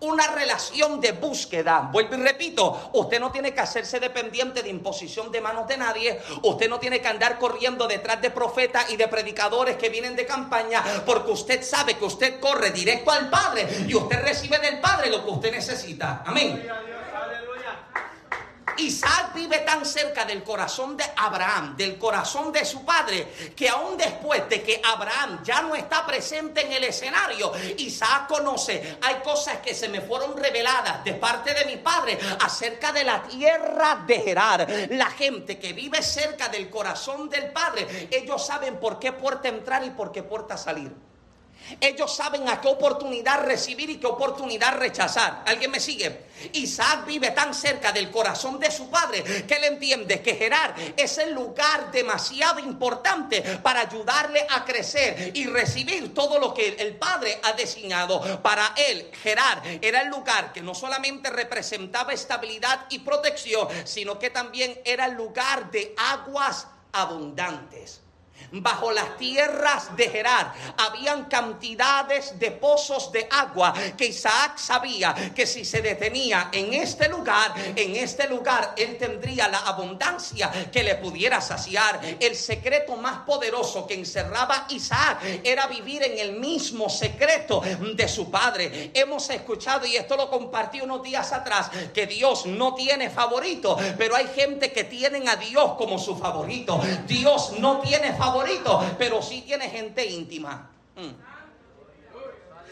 una 0.00 0.26
relación 0.28 1.00
de 1.00 1.12
búsqueda. 1.12 1.88
Vuelvo 1.92 2.14
y 2.14 2.18
repito, 2.18 2.90
usted 2.94 3.20
no 3.20 3.30
tiene 3.30 3.54
que 3.54 3.60
hacerse 3.60 4.00
dependiente 4.00 4.62
de 4.62 4.68
imposición 4.68 5.30
de 5.32 5.40
manos 5.40 5.66
de 5.66 5.76
nadie. 5.76 6.20
Usted 6.42 6.68
no 6.68 6.78
tiene 6.78 7.00
que 7.00 7.08
andar 7.08 7.38
corriendo 7.38 7.86
detrás 7.86 8.20
de 8.20 8.30
profetas 8.30 8.90
y 8.90 8.96
de 8.96 9.08
predicadores 9.08 9.76
que 9.76 9.88
vienen 9.88 10.16
de 10.16 10.26
campaña, 10.26 10.82
porque 11.04 11.30
usted 11.30 11.62
sabe 11.62 11.94
que 11.94 12.04
usted 12.04 12.40
corre 12.40 12.70
directo 12.70 13.10
al 13.10 13.30
Padre 13.30 13.66
y 13.86 13.94
usted 13.94 14.22
recibe 14.22 14.58
del 14.58 14.80
Padre 14.80 15.10
lo 15.10 15.24
que 15.24 15.30
usted 15.30 15.52
necesita. 15.52 16.22
Amén. 16.26 16.66
Isaac 18.78 19.34
vive 19.34 19.58
tan 19.60 19.84
cerca 19.84 20.24
del 20.24 20.42
corazón 20.42 20.96
de 20.96 21.04
Abraham, 21.16 21.76
del 21.76 21.98
corazón 21.98 22.52
de 22.52 22.64
su 22.64 22.84
padre, 22.84 23.28
que 23.54 23.68
aún 23.68 23.96
después 23.96 24.48
de 24.48 24.62
que 24.62 24.80
Abraham 24.84 25.40
ya 25.42 25.62
no 25.62 25.74
está 25.74 26.06
presente 26.06 26.62
en 26.62 26.72
el 26.72 26.84
escenario, 26.84 27.52
Isaac 27.78 28.26
conoce, 28.28 28.98
hay 29.02 29.16
cosas 29.16 29.58
que 29.58 29.74
se 29.74 29.88
me 29.88 30.00
fueron 30.00 30.36
reveladas 30.36 31.04
de 31.04 31.14
parte 31.14 31.54
de 31.54 31.64
mi 31.64 31.76
padre 31.76 32.18
acerca 32.40 32.92
de 32.92 33.04
la 33.04 33.22
tierra 33.22 34.04
de 34.06 34.20
Gerar. 34.20 34.66
La 34.90 35.10
gente 35.10 35.58
que 35.58 35.72
vive 35.72 36.02
cerca 36.02 36.48
del 36.48 36.68
corazón 36.70 37.28
del 37.28 37.52
padre, 37.52 38.08
ellos 38.10 38.44
saben 38.44 38.78
por 38.78 38.98
qué 38.98 39.12
puerta 39.12 39.48
entrar 39.48 39.84
y 39.84 39.90
por 39.90 40.12
qué 40.12 40.22
puerta 40.22 40.56
salir. 40.56 40.92
Ellos 41.80 42.14
saben 42.14 42.48
a 42.48 42.60
qué 42.60 42.68
oportunidad 42.68 43.44
recibir 43.44 43.90
y 43.90 43.98
qué 43.98 44.06
oportunidad 44.06 44.78
rechazar. 44.78 45.42
¿Alguien 45.46 45.70
me 45.70 45.80
sigue? 45.80 46.26
Isaac 46.52 47.06
vive 47.06 47.30
tan 47.30 47.54
cerca 47.54 47.92
del 47.92 48.10
corazón 48.10 48.60
de 48.60 48.70
su 48.70 48.90
padre 48.90 49.22
que 49.46 49.54
él 49.54 49.64
entiende 49.64 50.20
que 50.20 50.36
Gerar 50.36 50.74
es 50.96 51.18
el 51.18 51.32
lugar 51.32 51.90
demasiado 51.90 52.60
importante 52.60 53.42
para 53.62 53.80
ayudarle 53.80 54.46
a 54.50 54.64
crecer 54.64 55.32
y 55.34 55.46
recibir 55.46 56.14
todo 56.14 56.38
lo 56.38 56.52
que 56.52 56.68
el 56.78 56.96
padre 56.96 57.40
ha 57.42 57.52
diseñado 57.52 58.42
para 58.42 58.74
él. 58.76 59.10
Gerar 59.22 59.62
era 59.80 60.02
el 60.02 60.08
lugar 60.08 60.52
que 60.52 60.62
no 60.62 60.74
solamente 60.74 61.30
representaba 61.30 62.12
estabilidad 62.12 62.86
y 62.90 63.00
protección, 63.00 63.68
sino 63.84 64.18
que 64.18 64.30
también 64.30 64.78
era 64.84 65.06
el 65.06 65.14
lugar 65.14 65.70
de 65.70 65.94
aguas 65.96 66.66
abundantes. 66.92 68.05
Bajo 68.52 68.92
las 68.92 69.16
tierras 69.16 69.96
de 69.96 70.08
Gerar 70.08 70.52
habían 70.78 71.24
cantidades 71.24 72.38
de 72.38 72.52
pozos 72.52 73.10
de 73.12 73.26
agua 73.30 73.74
que 73.96 74.06
Isaac 74.06 74.58
sabía 74.58 75.14
que 75.34 75.46
si 75.46 75.64
se 75.64 75.82
detenía 75.82 76.50
en 76.52 76.72
este 76.74 77.08
lugar, 77.08 77.52
en 77.74 77.96
este 77.96 78.28
lugar 78.28 78.74
él 78.76 78.96
tendría 78.98 79.48
la 79.48 79.58
abundancia 79.58 80.50
que 80.70 80.82
le 80.82 80.96
pudiera 80.96 81.40
saciar. 81.40 82.00
El 82.20 82.36
secreto 82.36 82.96
más 82.96 83.18
poderoso 83.26 83.86
que 83.86 83.94
encerraba 83.94 84.66
Isaac 84.70 85.20
era 85.42 85.66
vivir 85.66 86.02
en 86.02 86.18
el 86.18 86.38
mismo 86.38 86.88
secreto 86.88 87.60
de 87.60 88.08
su 88.08 88.30
padre. 88.30 88.90
Hemos 88.94 89.28
escuchado 89.30 89.86
y 89.86 89.96
esto 89.96 90.16
lo 90.16 90.30
compartí 90.30 90.80
unos 90.80 91.02
días 91.02 91.32
atrás 91.32 91.70
que 91.92 92.06
Dios 92.06 92.46
no 92.46 92.74
tiene 92.74 93.10
favorito, 93.10 93.76
pero 93.98 94.14
hay 94.14 94.28
gente 94.28 94.72
que 94.72 94.84
tienen 94.84 95.28
a 95.28 95.36
Dios 95.36 95.72
como 95.76 95.98
su 95.98 96.16
favorito. 96.16 96.80
Dios 97.06 97.54
no 97.58 97.80
tiene 97.80 98.12
favorito 98.14 98.36
pero 98.98 99.22
sí 99.22 99.42
tiene 99.42 99.68
gente 99.68 100.04
íntima. 100.04 100.70
Mm. 100.96 101.10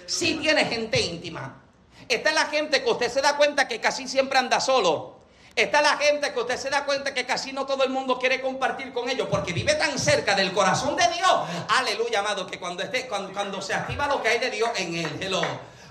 Sí 0.07 0.39
tiene 0.41 0.65
gente 0.65 1.01
íntima. 1.01 1.63
Esta 2.09 2.29
es 2.29 2.35
la 2.35 2.47
gente 2.47 2.83
que 2.83 2.91
usted 2.91 3.11
se 3.11 3.23
da 3.23 3.37
cuenta 3.37 3.67
que 3.67 3.81
casi 3.81 4.07
siempre 4.09 4.39
anda 4.39 4.61
solo. 4.61 5.15
Esta 5.57 5.79
es 5.79 5.85
la 5.85 5.97
gente 5.97 6.33
que 6.33 6.41
usted 6.41 6.57
se 6.57 6.69
da 6.69 6.85
cuenta 6.85 7.15
que 7.15 7.25
casi 7.25 7.53
no 7.53 7.65
todo 7.65 7.85
el 7.85 7.91
mundo 7.91 8.19
quiere 8.19 8.41
compartir 8.41 8.93
con 8.93 9.09
ellos 9.09 9.29
porque 9.31 9.53
vive 9.53 9.75
tan 9.75 9.99
cerca 9.99 10.35
del 10.35 10.53
corazón 10.53 10.97
de 10.97 11.07
Dios. 11.09 11.33
Aleluya, 11.69 12.21
amado, 12.21 12.47
que 12.47 12.59
cuando, 12.59 12.83
esté, 12.83 13.07
cuando, 13.07 13.33
cuando 13.33 13.63
se 13.63 13.73
activa 13.73 14.09
lo 14.09 14.21
que 14.21 14.29
hay 14.31 14.39
de 14.41 14.51
Dios 14.51 14.71
en 14.77 14.97
él, 14.97 15.19
hello. 15.21 15.43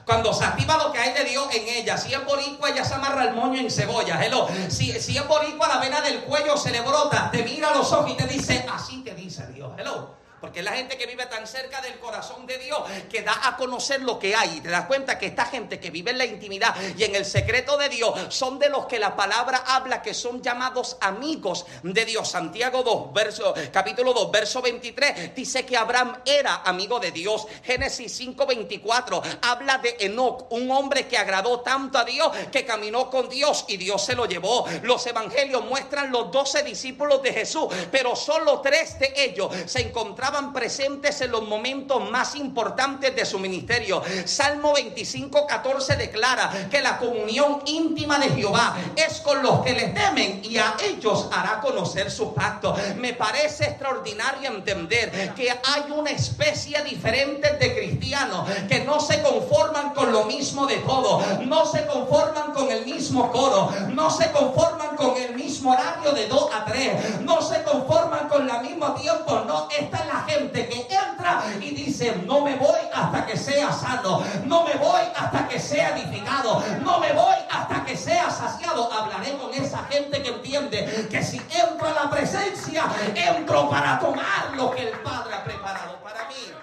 Cuando 0.05 0.33
se 0.33 0.43
activa 0.43 0.77
lo 0.77 0.91
que 0.91 0.99
hay 0.99 1.13
de 1.13 1.23
Dios 1.23 1.47
en 1.53 1.67
ella, 1.67 1.97
si 1.97 2.13
es 2.13 2.25
boricua, 2.25 2.69
ella 2.69 2.83
se 2.83 2.93
amarra 2.93 3.25
el 3.25 3.33
moño 3.33 3.59
en 3.59 3.71
cebolla. 3.71 4.23
Hello. 4.23 4.47
Si, 4.69 4.91
si 4.99 5.17
es 5.17 5.27
boricua, 5.27 5.67
la 5.67 5.77
vena 5.77 6.01
del 6.01 6.23
cuello 6.23 6.57
se 6.57 6.71
le 6.71 6.81
brota, 6.81 7.29
te 7.31 7.43
mira 7.43 7.69
a 7.69 7.75
los 7.75 7.91
ojos 7.91 8.11
y 8.11 8.15
te 8.15 8.27
dice, 8.27 8.65
así 8.71 9.01
te 9.03 9.13
dice 9.13 9.47
Dios. 9.47 9.71
Hello. 9.77 10.22
Porque 10.43 10.59
es 10.59 10.65
la 10.65 10.73
gente 10.73 10.97
que 10.97 11.05
vive 11.05 11.25
tan 11.27 11.47
cerca 11.47 11.79
del 11.79 11.97
corazón 11.99 12.45
de 12.45 12.57
Dios 12.57 12.77
que 13.09 13.21
da 13.21 13.47
a 13.47 13.55
conocer 13.55 14.01
lo 14.01 14.19
que 14.19 14.35
hay. 14.35 14.57
Y 14.57 14.59
te 14.59 14.67
das 14.67 14.87
cuenta 14.87 15.17
que 15.17 15.27
esta 15.27 15.45
gente 15.45 15.79
que 15.79 15.89
vive 15.89 16.11
en 16.11 16.17
la 16.17 16.25
intimidad 16.25 16.75
y 16.97 17.05
en 17.05 17.15
el 17.15 17.23
secreto 17.23 17.77
de 17.77 17.87
Dios 17.87 18.13
son 18.27 18.59
de 18.59 18.67
los 18.67 18.85
que 18.85 18.99
la 18.99 19.15
palabra 19.15 19.63
habla 19.65 20.01
que 20.01 20.13
son 20.13 20.41
llamados 20.41 20.97
amigos 20.99 21.65
de 21.81 22.03
Dios. 22.03 22.29
Santiago 22.29 22.83
2, 22.83 23.13
verso, 23.13 23.53
capítulo 23.71 24.11
2, 24.11 24.31
verso 24.31 24.61
23 24.61 25.33
dice 25.33 25.65
que 25.65 25.77
Abraham 25.77 26.21
era 26.25 26.55
amigo 26.65 26.99
de 26.99 27.11
Dios. 27.11 27.47
Génesis 27.63 28.11
5, 28.11 28.45
24 28.45 29.23
habla 29.43 29.77
de 29.77 29.95
Enoch, 30.01 30.51
un 30.51 30.69
hombre 30.71 31.07
que 31.07 31.17
agradó 31.17 31.61
tanto 31.61 31.99
a 31.99 32.03
Dios 32.03 32.29
que 32.51 32.65
caminó 32.65 33.09
con 33.09 33.29
Dios 33.29 33.63
y 33.69 33.77
Dios 33.77 34.03
se 34.03 34.13
lo 34.13 34.25
llevó. 34.25 34.67
Los 34.81 35.07
evangelios 35.07 35.63
muestran 35.63 36.11
los 36.11 36.33
doce 36.33 36.63
discípulos 36.63 37.23
de 37.23 37.31
Jesús, 37.31 37.73
pero 37.89 38.13
solo 38.17 38.59
tres 38.59 38.99
de 38.99 39.13
ellos 39.15 39.49
se 39.67 39.79
encontraban 39.79 40.32
presentes 40.53 41.21
en 41.21 41.31
los 41.31 41.47
momentos 41.47 42.09
más 42.09 42.35
importantes 42.35 43.15
de 43.15 43.25
su 43.25 43.39
ministerio. 43.39 44.01
Salmo 44.25 44.73
25, 44.73 45.45
14 45.45 45.95
declara 45.95 46.67
que 46.69 46.81
la 46.81 46.97
comunión 46.97 47.61
íntima 47.65 48.17
de 48.17 48.29
Jehová 48.29 48.75
es 48.95 49.19
con 49.21 49.43
los 49.43 49.59
que 49.61 49.73
le 49.73 49.89
temen 49.89 50.41
y 50.43 50.57
a 50.57 50.75
ellos 50.83 51.29
hará 51.31 51.59
conocer 51.61 52.09
su 52.09 52.33
pacto. 52.33 52.75
Me 52.97 53.13
parece 53.13 53.65
extraordinario 53.65 54.49
entender 54.49 55.33
que 55.35 55.51
hay 55.51 55.91
una 55.91 56.11
especie 56.11 56.81
diferente 56.83 57.51
de 57.57 57.75
cristianos 57.75 58.49
que 58.67 58.79
no 58.83 58.99
se 58.99 59.21
conforman 59.21 59.93
con 59.93 60.11
lo 60.11 60.25
mismo 60.25 60.65
de 60.65 60.77
todo, 60.77 61.21
no 61.45 61.65
se 61.65 61.85
conforman 61.85 62.51
con 62.53 62.71
el 62.71 62.85
mismo 62.85 63.31
coro, 63.31 63.71
no 63.89 64.09
se 64.09 64.31
conforman 64.31 64.95
con 64.95 65.15
el 65.17 65.35
mismo 65.35 65.71
horario 65.71 66.11
de 66.11 66.27
2 66.27 66.49
a 66.53 66.65
3, 66.65 67.21
no 67.21 67.41
se 67.41 67.61
conforman 67.63 68.22
el 68.49 68.61
mismo 68.61 68.93
tiempo, 68.93 69.43
no, 69.45 69.67
esta 69.69 69.97
es 69.97 70.07
la 70.07 70.21
gente 70.23 70.69
que 70.69 70.81
entra 70.81 71.43
y 71.59 71.71
dice, 71.71 72.15
no 72.25 72.41
me 72.41 72.55
voy 72.55 72.79
hasta 72.93 73.25
que 73.25 73.37
sea 73.37 73.71
sano, 73.71 74.23
no 74.45 74.63
me 74.63 74.75
voy 74.75 75.01
hasta 75.15 75.47
que 75.47 75.59
sea 75.59 75.97
edificado, 75.97 76.63
no 76.81 76.99
me 76.99 77.13
voy 77.13 77.35
hasta 77.49 77.83
que 77.85 77.95
sea 77.97 78.29
saciado. 78.29 78.91
Hablaré 78.91 79.37
con 79.37 79.53
esa 79.53 79.79
gente 79.85 80.21
que 80.21 80.29
entiende 80.29 81.07
que 81.09 81.23
si 81.23 81.37
entro 81.37 81.87
a 81.87 81.93
la 81.93 82.09
presencia, 82.09 82.85
entro 83.15 83.69
para 83.69 83.99
tomar 83.99 84.51
lo 84.55 84.71
que 84.71 84.89
el 84.89 84.99
Padre 84.99 85.35
ha 85.35 85.43
preparado 85.43 86.01
para 86.03 86.27
mí. 86.27 86.53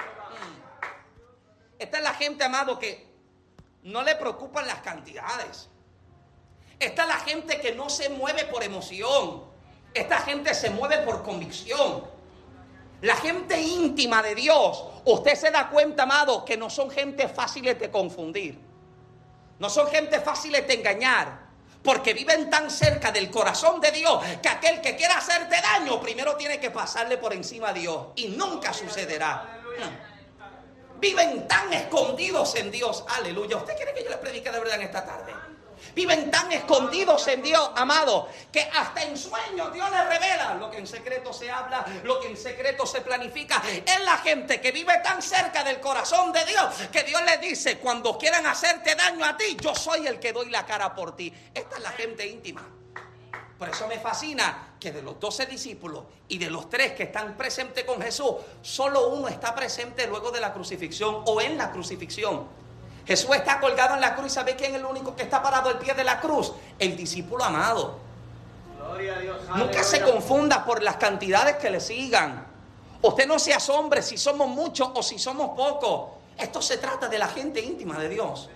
Esta 1.79 1.99
es 1.99 2.05
la 2.05 2.15
gente, 2.15 2.45
amado, 2.45 2.79
que 2.79 3.11
no 3.83 4.03
le 4.03 4.15
preocupan 4.17 4.67
las 4.67 4.81
cantidades. 4.81 5.69
Esta 6.79 7.03
es 7.03 7.09
la 7.09 7.19
gente 7.19 7.61
que 7.61 7.75
no 7.75 7.91
se 7.91 8.09
mueve 8.09 8.45
por 8.47 8.63
emoción. 8.63 9.50
Esta 9.93 10.19
gente 10.19 10.55
se 10.55 10.71
mueve 10.71 10.99
por 10.99 11.23
convicción. 11.23 12.05
La 13.03 13.17
gente 13.17 13.61
íntima 13.61 14.23
de 14.23 14.35
Dios, 14.35 14.85
usted 15.05 15.35
se 15.35 15.51
da 15.51 15.69
cuenta, 15.71 16.03
amado, 16.03 16.45
que 16.45 16.57
no 16.57 16.69
son 16.69 16.91
gente 16.91 17.29
fáciles 17.29 17.79
de 17.79 17.91
confundir. 17.91 18.59
No 19.59 19.71
son 19.71 19.89
gente 19.89 20.21
fáciles 20.21 20.67
de 20.67 20.75
engañar. 20.75 21.51
Porque 21.83 22.13
viven 22.13 22.51
tan 22.51 22.71
cerca 22.71 23.11
del 23.11 23.31
corazón 23.31 23.81
de 23.81 23.91
Dios 23.91 24.23
que 24.43 24.51
aquel 24.51 24.83
que 24.83 24.97
quiera 24.97 25.17
hacerte 25.17 25.57
daño 25.63 25.99
primero 25.99 26.37
tiene 26.37 26.61
que 26.61 26.71
pasarle 26.71 27.17
por 27.17 27.33
encima 27.33 27.71
a 27.71 27.73
Dios. 27.73 28.09
Y 28.17 28.29
nunca 28.29 28.75
sucederá. 28.75 29.63
Hmm. 29.79 31.01
Viven 31.01 31.49
tan 31.49 31.73
escondidos 31.73 32.55
en 32.57 32.71
Dios. 32.71 33.03
Aleluya. 33.09 33.57
¿Usted 33.57 33.75
quiere 33.77 33.95
que 33.95 34.05
yo 34.05 34.11
le 34.11 34.19
predique 34.19 34.51
de 34.51 34.59
verdad 34.59 34.75
en 34.77 34.83
esta 34.83 35.07
tarde? 35.07 35.33
Viven 35.95 36.31
tan 36.31 36.51
escondidos 36.53 37.27
en 37.29 37.43
Dios, 37.43 37.71
amado, 37.77 38.29
que 38.53 38.63
hasta 38.63 39.03
en 39.03 39.17
sueños 39.17 39.73
Dios 39.73 39.91
les 39.91 40.07
revela 40.07 40.55
lo 40.55 40.71
que 40.71 40.79
en 40.79 40.87
secreto 40.87 41.33
se 41.33 41.51
habla, 41.51 41.85
lo 42.05 42.21
que 42.21 42.29
en 42.29 42.37
secreto 42.37 42.87
se 42.87 43.01
planifica. 43.01 43.63
Es 43.85 44.01
la 44.05 44.19
gente 44.19 44.61
que 44.61 44.73
vive 44.73 44.99
tan 45.03 45.23
cerca 45.23 45.65
del 45.65 45.81
corazón 45.81 46.33
de 46.33 46.45
Dios 46.45 46.75
que 46.93 47.03
Dios 47.03 47.23
le 47.23 47.39
dice, 47.39 47.79
cuando 47.79 48.17
quieran 48.19 48.47
hacerte 48.47 48.95
daño 48.95 49.25
a 49.25 49.37
ti, 49.37 49.57
yo 49.61 49.75
soy 49.75 50.07
el 50.07 50.19
que 50.19 50.33
doy 50.33 50.51
la 50.51 50.65
cara 50.67 50.95
por 50.95 51.17
ti. 51.17 51.33
Esta 51.55 51.77
es 51.77 51.83
la 51.83 51.91
gente 51.91 52.27
íntima. 52.27 52.67
Por 53.59 53.69
eso 53.69 53.87
me 53.87 53.99
fascina 53.99 54.77
que 54.81 54.91
de 54.91 55.03
los 55.03 55.21
doce 55.21 55.45
discípulos 55.45 56.05
y 56.29 56.39
de 56.39 56.49
los 56.49 56.71
tres 56.71 56.93
que 56.93 57.03
están 57.03 57.37
presentes 57.37 57.85
con 57.85 58.01
Jesús, 58.01 58.37
solo 58.63 59.09
uno 59.09 59.29
está 59.29 59.55
presente 59.55 60.07
luego 60.07 60.31
de 60.31 60.41
la 60.41 60.55
crucifixión 60.55 61.23
o 61.27 61.41
en 61.43 61.59
la 61.59 61.71
crucifixión. 61.71 62.49
Jesús 63.11 63.35
está 63.35 63.59
colgado 63.59 63.97
en 63.97 64.01
la 64.01 64.15
cruz 64.15 64.27
y 64.27 64.35
¿sabe 64.37 64.55
quién 64.55 64.71
es 64.71 64.79
el 64.79 64.85
único 64.85 65.17
que 65.17 65.25
está 65.25 65.43
parado 65.43 65.69
al 65.69 65.81
pie 65.81 65.95
de 65.95 66.05
la 66.05 66.21
cruz? 66.21 66.53
El 66.79 66.97
discípulo 66.97 67.43
amado. 67.43 67.99
Nunca 69.57 69.83
se 69.83 70.01
confunda 70.01 70.65
por 70.65 70.81
las 70.81 70.95
cantidades 70.95 71.57
que 71.57 71.71
le 71.71 71.81
sigan. 71.81 72.47
Usted 73.03 73.27
no 73.27 73.41
se 73.41 73.53
asombre 73.53 74.01
si 74.03 74.17
somos 74.17 74.47
muchos 74.47 74.91
o 74.95 75.03
si 75.03 75.19
somos 75.19 75.57
pocos. 75.57 76.11
Esto 76.39 76.63
se 76.63 76.79
trata 76.79 77.09
de 77.09 77.19
la 77.19 77.27
gente 77.27 77.61
íntima 77.61 77.99
de 77.99 78.11
Dios. 78.11 78.49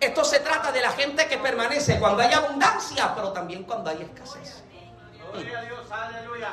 Esto 0.00 0.24
se 0.24 0.40
trata 0.40 0.72
de 0.72 0.80
la 0.80 0.90
gente 0.90 1.28
que 1.28 1.38
permanece 1.38 2.00
cuando 2.00 2.20
hay 2.20 2.32
abundancia, 2.32 3.14
pero 3.14 3.30
también 3.30 3.62
cuando 3.62 3.90
hay 3.90 4.02
escasez. 4.02 4.64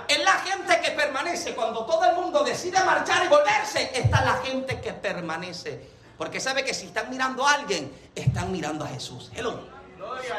Es 0.08 0.24
la 0.24 0.34
gente 0.34 0.80
que 0.80 0.92
permanece 0.92 1.56
cuando 1.56 1.88
todo 1.88 2.06
el 2.06 2.16
mundo 2.18 2.44
decide 2.44 2.84
marchar 2.84 3.26
y 3.26 3.30
volverse. 3.30 3.90
Esta 3.96 4.20
es 4.20 4.26
la 4.26 4.38
gente 4.44 4.80
que 4.80 4.94
permanece 4.94 6.01
porque 6.22 6.40
sabe 6.40 6.64
que 6.64 6.76
si 6.76 6.86
están 6.86 7.10
mirando 7.10 7.48
a 7.48 7.54
alguien, 7.54 7.92
están 8.14 8.52
mirando 8.52 8.86
a 8.86 8.90
Jesús. 8.90 9.32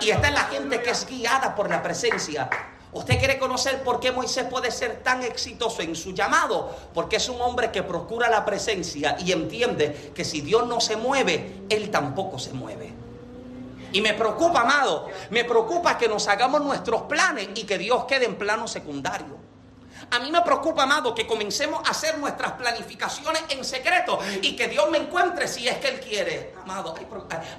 Y 0.01 0.11
esta 0.11 0.29
es 0.29 0.33
la 0.33 0.45
gente 0.45 0.81
que 0.81 0.91
es 0.91 1.05
guiada 1.05 1.57
por 1.57 1.69
la 1.69 1.83
presencia. 1.83 2.49
¿Usted 2.93 3.19
quiere 3.19 3.37
conocer 3.37 3.83
por 3.83 3.99
qué 3.99 4.13
Moisés 4.13 4.45
puede 4.45 4.71
ser 4.71 5.03
tan 5.03 5.25
exitoso 5.25 5.83
en 5.83 5.97
su 5.97 6.15
llamado? 6.15 6.73
Porque 6.95 7.17
es 7.17 7.29
un 7.29 7.41
hombre 7.41 7.73
que 7.73 7.83
procura 7.83 8.31
la 8.31 8.45
presencia 8.45 9.17
y 9.19 9.33
entiende 9.33 10.13
que 10.15 10.25
si 10.25 10.41
Dios 10.41 10.69
no 10.69 10.81
se 10.81 10.95
mueve, 10.95 11.65
Él 11.69 11.91
tampoco 11.91 12.39
se 12.39 12.53
mueve. 12.53 12.93
Y 13.91 14.01
me 14.03 14.15
preocupa, 14.15 14.61
amado, 14.61 15.09
me 15.31 15.45
preocupa 15.45 15.99
que 15.99 16.07
nos 16.07 16.29
hagamos 16.29 16.63
nuestros 16.63 17.03
planes 17.03 17.49
y 17.57 17.65
que 17.65 17.77
Dios 17.77 18.05
quede 18.05 18.27
en 18.27 18.37
plano 18.37 18.69
secundario. 18.69 19.37
A 20.13 20.19
mí 20.19 20.31
me 20.31 20.43
preocupa, 20.43 20.83
amado, 20.83 21.15
que 21.15 21.27
comencemos 21.27 21.81
a 21.87 21.93
hacer 21.93 22.19
nuestras 22.19 22.53
planificaciones 22.53 23.45
en 23.49 23.65
secreto 23.65 24.19
y 24.43 24.55
que 24.55 24.69
Dios 24.69 24.91
me 24.91 24.99
encuentre 24.99 25.49
si 25.49 25.67
es 25.67 25.79
que 25.79 25.89
Él 25.89 26.01
quiere. 26.01 26.53
Amado, 26.63 26.95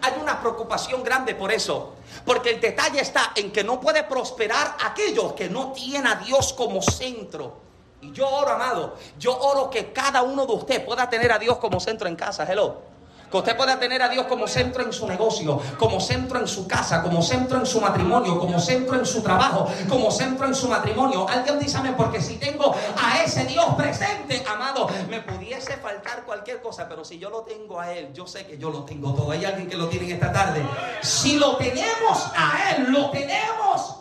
hay, 0.01 0.13
una 0.21 0.39
preocupación 0.39 1.03
grande 1.03 1.33
por 1.33 1.51
eso. 1.51 1.95
Porque 2.23 2.51
el 2.51 2.61
detalle 2.61 3.01
está 3.01 3.31
en 3.35 3.51
que 3.51 3.63
no 3.63 3.81
puede 3.81 4.03
prosperar 4.03 4.77
aquellos 4.85 5.33
que 5.33 5.49
no 5.49 5.71
tienen 5.71 6.05
a 6.05 6.15
Dios 6.17 6.53
como 6.53 6.79
centro. 6.83 7.57
Y 8.01 8.11
yo 8.11 8.29
oro, 8.29 8.49
amado, 8.49 8.97
yo 9.17 9.35
oro 9.35 9.71
que 9.71 9.91
cada 9.91 10.21
uno 10.21 10.45
de 10.45 10.53
ustedes 10.53 10.81
pueda 10.81 11.09
tener 11.09 11.31
a 11.31 11.39
Dios 11.39 11.57
como 11.57 11.79
centro 11.79 12.07
en 12.07 12.15
casa. 12.15 12.45
Hello. 12.47 12.92
Que 13.33 13.37
usted 13.39 13.57
pueda 13.57 13.79
tener 13.79 13.99
a 13.99 14.09
Dios 14.09 14.27
como 14.27 14.47
centro 14.47 14.83
en 14.83 14.93
su 14.93 15.07
negocio, 15.07 15.59
como 15.79 15.99
centro 15.99 16.37
en 16.37 16.47
su 16.47 16.67
casa, 16.67 17.01
como 17.01 17.19
centro 17.23 17.57
en 17.57 17.65
su 17.65 17.81
matrimonio, 17.81 18.37
como 18.37 18.59
centro 18.59 18.95
en 18.95 19.07
su 19.07 19.23
trabajo, 19.23 19.67
como 19.89 20.11
centro 20.11 20.45
en 20.45 20.53
su 20.53 20.67
matrimonio. 20.67 21.27
Alguien 21.27 21.57
dígame, 21.57 21.93
porque 21.93 22.21
si 22.21 22.37
tengo 22.37 22.75
a 22.95 23.23
ese 23.23 23.45
Dios 23.45 23.65
presente, 23.73 24.45
amado, 24.47 24.87
me 25.09 25.21
pudiese 25.21 25.77
faltar 25.77 26.25
cualquier 26.25 26.61
cosa, 26.61 26.87
pero 26.87 27.03
si 27.03 27.17
yo 27.17 27.31
lo 27.31 27.41
tengo 27.41 27.79
a 27.79 27.91
Él, 27.91 28.13
yo 28.13 28.27
sé 28.27 28.45
que 28.45 28.59
yo 28.59 28.69
lo 28.69 28.83
tengo 28.83 29.15
todo. 29.15 29.31
Hay 29.31 29.43
alguien 29.43 29.67
que 29.67 29.77
lo 29.77 29.89
tiene 29.89 30.13
esta 30.13 30.31
tarde. 30.31 30.63
Si 31.01 31.39
lo 31.39 31.57
tenemos 31.57 32.31
a 32.37 32.75
Él, 32.75 32.91
lo 32.91 33.09
tenemos. 33.09 33.95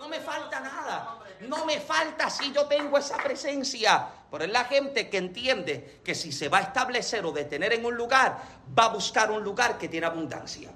No 0.00 0.08
me 0.08 0.18
falta 0.18 0.58
nada. 0.58 1.16
No 1.42 1.64
me 1.64 1.78
falta 1.78 2.28
si 2.28 2.52
yo 2.52 2.66
tengo 2.66 2.98
esa 2.98 3.18
presencia. 3.18 4.08
Pero 4.30 4.44
es 4.44 4.50
la 4.50 4.64
gente 4.64 5.08
que 5.08 5.18
entiende 5.18 6.00
que 6.04 6.14
si 6.14 6.32
se 6.32 6.48
va 6.48 6.58
a 6.58 6.62
establecer 6.62 7.24
o 7.24 7.32
detener 7.32 7.72
en 7.72 7.84
un 7.84 7.94
lugar, 7.94 8.38
va 8.78 8.84
a 8.84 8.88
buscar 8.88 9.30
un 9.30 9.42
lugar 9.42 9.76
que 9.76 9.88
tiene 9.88 10.06
abundancia. 10.06 10.70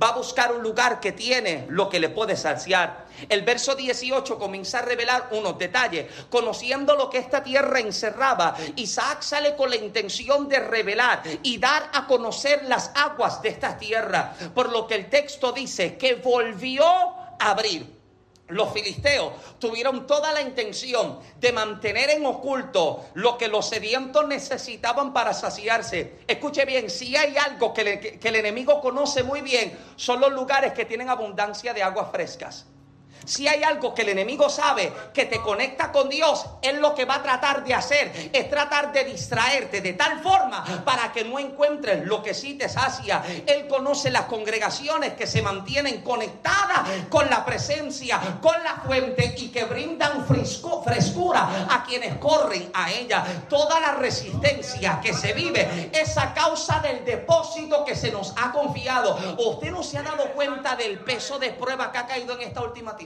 Va 0.00 0.08
a 0.08 0.16
buscar 0.16 0.52
un 0.52 0.62
lugar 0.62 1.00
que 1.00 1.12
tiene 1.12 1.66
lo 1.70 1.88
que 1.88 2.00
le 2.00 2.08
puede 2.08 2.36
saciar. 2.36 3.06
El 3.28 3.42
verso 3.42 3.74
18 3.74 4.38
comienza 4.38 4.80
a 4.80 4.82
revelar 4.82 5.28
unos 5.30 5.56
detalles. 5.56 6.06
Conociendo 6.28 6.94
lo 6.96 7.08
que 7.08 7.18
esta 7.18 7.42
tierra 7.42 7.80
encerraba, 7.80 8.56
Isaac 8.76 9.22
sale 9.22 9.56
con 9.56 9.70
la 9.70 9.76
intención 9.76 10.48
de 10.48 10.58
revelar 10.58 11.22
y 11.42 11.58
dar 11.58 11.90
a 11.94 12.06
conocer 12.06 12.64
las 12.64 12.90
aguas 12.94 13.40
de 13.40 13.50
esta 13.50 13.78
tierra. 13.78 14.34
Por 14.54 14.70
lo 14.70 14.86
que 14.86 14.96
el 14.96 15.08
texto 15.08 15.52
dice 15.52 15.96
que 15.96 16.16
volvió 16.16 16.84
a 16.84 17.50
abrir 17.50 17.97
los 18.48 18.72
filisteos 18.72 19.32
tuvieron 19.58 20.06
toda 20.06 20.32
la 20.32 20.40
intención 20.40 21.18
de 21.38 21.52
mantener 21.52 22.10
en 22.10 22.24
oculto 22.26 23.06
lo 23.14 23.36
que 23.36 23.48
los 23.48 23.68
sedientos 23.68 24.26
necesitaban 24.26 25.12
para 25.12 25.34
saciarse. 25.34 26.20
Escuche 26.26 26.64
bien, 26.64 26.90
si 26.90 27.16
hay 27.16 27.36
algo 27.36 27.72
que, 27.72 28.18
el 28.22 28.36
enemigo 28.36 28.80
conoce 28.80 29.22
muy 29.22 29.42
bien, 29.42 29.78
son 29.96 30.20
los 30.20 30.32
lugares 30.32 30.72
que 30.72 30.84
tienen 30.84 31.08
abundancia 31.08 31.74
de 31.74 31.82
aguas 31.82 32.10
frescas. 32.10 32.66
Si 33.24 33.46
hay 33.46 33.62
algo 33.62 33.94
que 33.94 34.02
el 34.02 34.10
enemigo 34.10 34.48
sabe 34.48 34.92
que 35.12 35.26
te 35.26 35.40
conecta 35.40 35.92
con 35.92 36.08
Dios, 36.08 36.46
él 36.62 36.80
lo 36.80 36.94
que 36.94 37.04
va 37.04 37.16
a 37.16 37.22
tratar 37.22 37.64
de 37.64 37.74
hacer 37.74 38.30
es 38.32 38.48
tratar 38.48 38.92
de 38.92 39.04
distraerte 39.04 39.80
de 39.80 39.92
tal 39.92 40.20
forma 40.20 40.64
para 40.84 41.12
que 41.12 41.24
no 41.24 41.38
encuentres 41.38 42.06
lo 42.06 42.22
que 42.22 42.34
sí 42.34 42.54
te 42.54 42.68
sacia. 42.68 43.22
Él 43.46 43.66
conoce 43.68 44.10
las 44.10 44.24
congregaciones 44.24 45.14
que 45.14 45.26
se 45.26 45.42
mantienen 45.42 46.02
conectadas 46.02 46.88
con 47.08 47.28
la 47.28 47.44
presencia, 47.44 48.38
con 48.40 48.62
la 48.62 48.76
fuente 48.86 49.34
y 49.36 49.48
que 49.48 49.64
brindan 49.64 50.26
frescura 50.26 51.66
a 51.70 51.84
quienes 51.84 52.16
corren 52.16 52.70
a 52.74 52.90
ella. 52.92 53.24
Toda 53.48 53.80
la 53.80 53.92
resistencia 53.92 55.00
que 55.02 55.12
se 55.12 55.32
vive 55.32 55.90
es 55.92 56.16
a 56.16 56.32
causa 56.34 56.80
del 56.80 57.04
depósito 57.04 57.84
que 57.84 57.94
se 57.94 58.10
nos 58.10 58.34
ha 58.36 58.52
confiado. 58.52 59.18
¿Usted 59.38 59.70
no 59.70 59.82
se 59.82 59.98
ha 59.98 60.02
dado 60.02 60.32
cuenta 60.32 60.76
del 60.76 61.00
peso 61.00 61.38
de 61.38 61.50
prueba 61.50 61.92
que 61.92 61.98
ha 61.98 62.06
caído 62.06 62.34
en 62.34 62.42
esta 62.42 62.62
última 62.62 62.96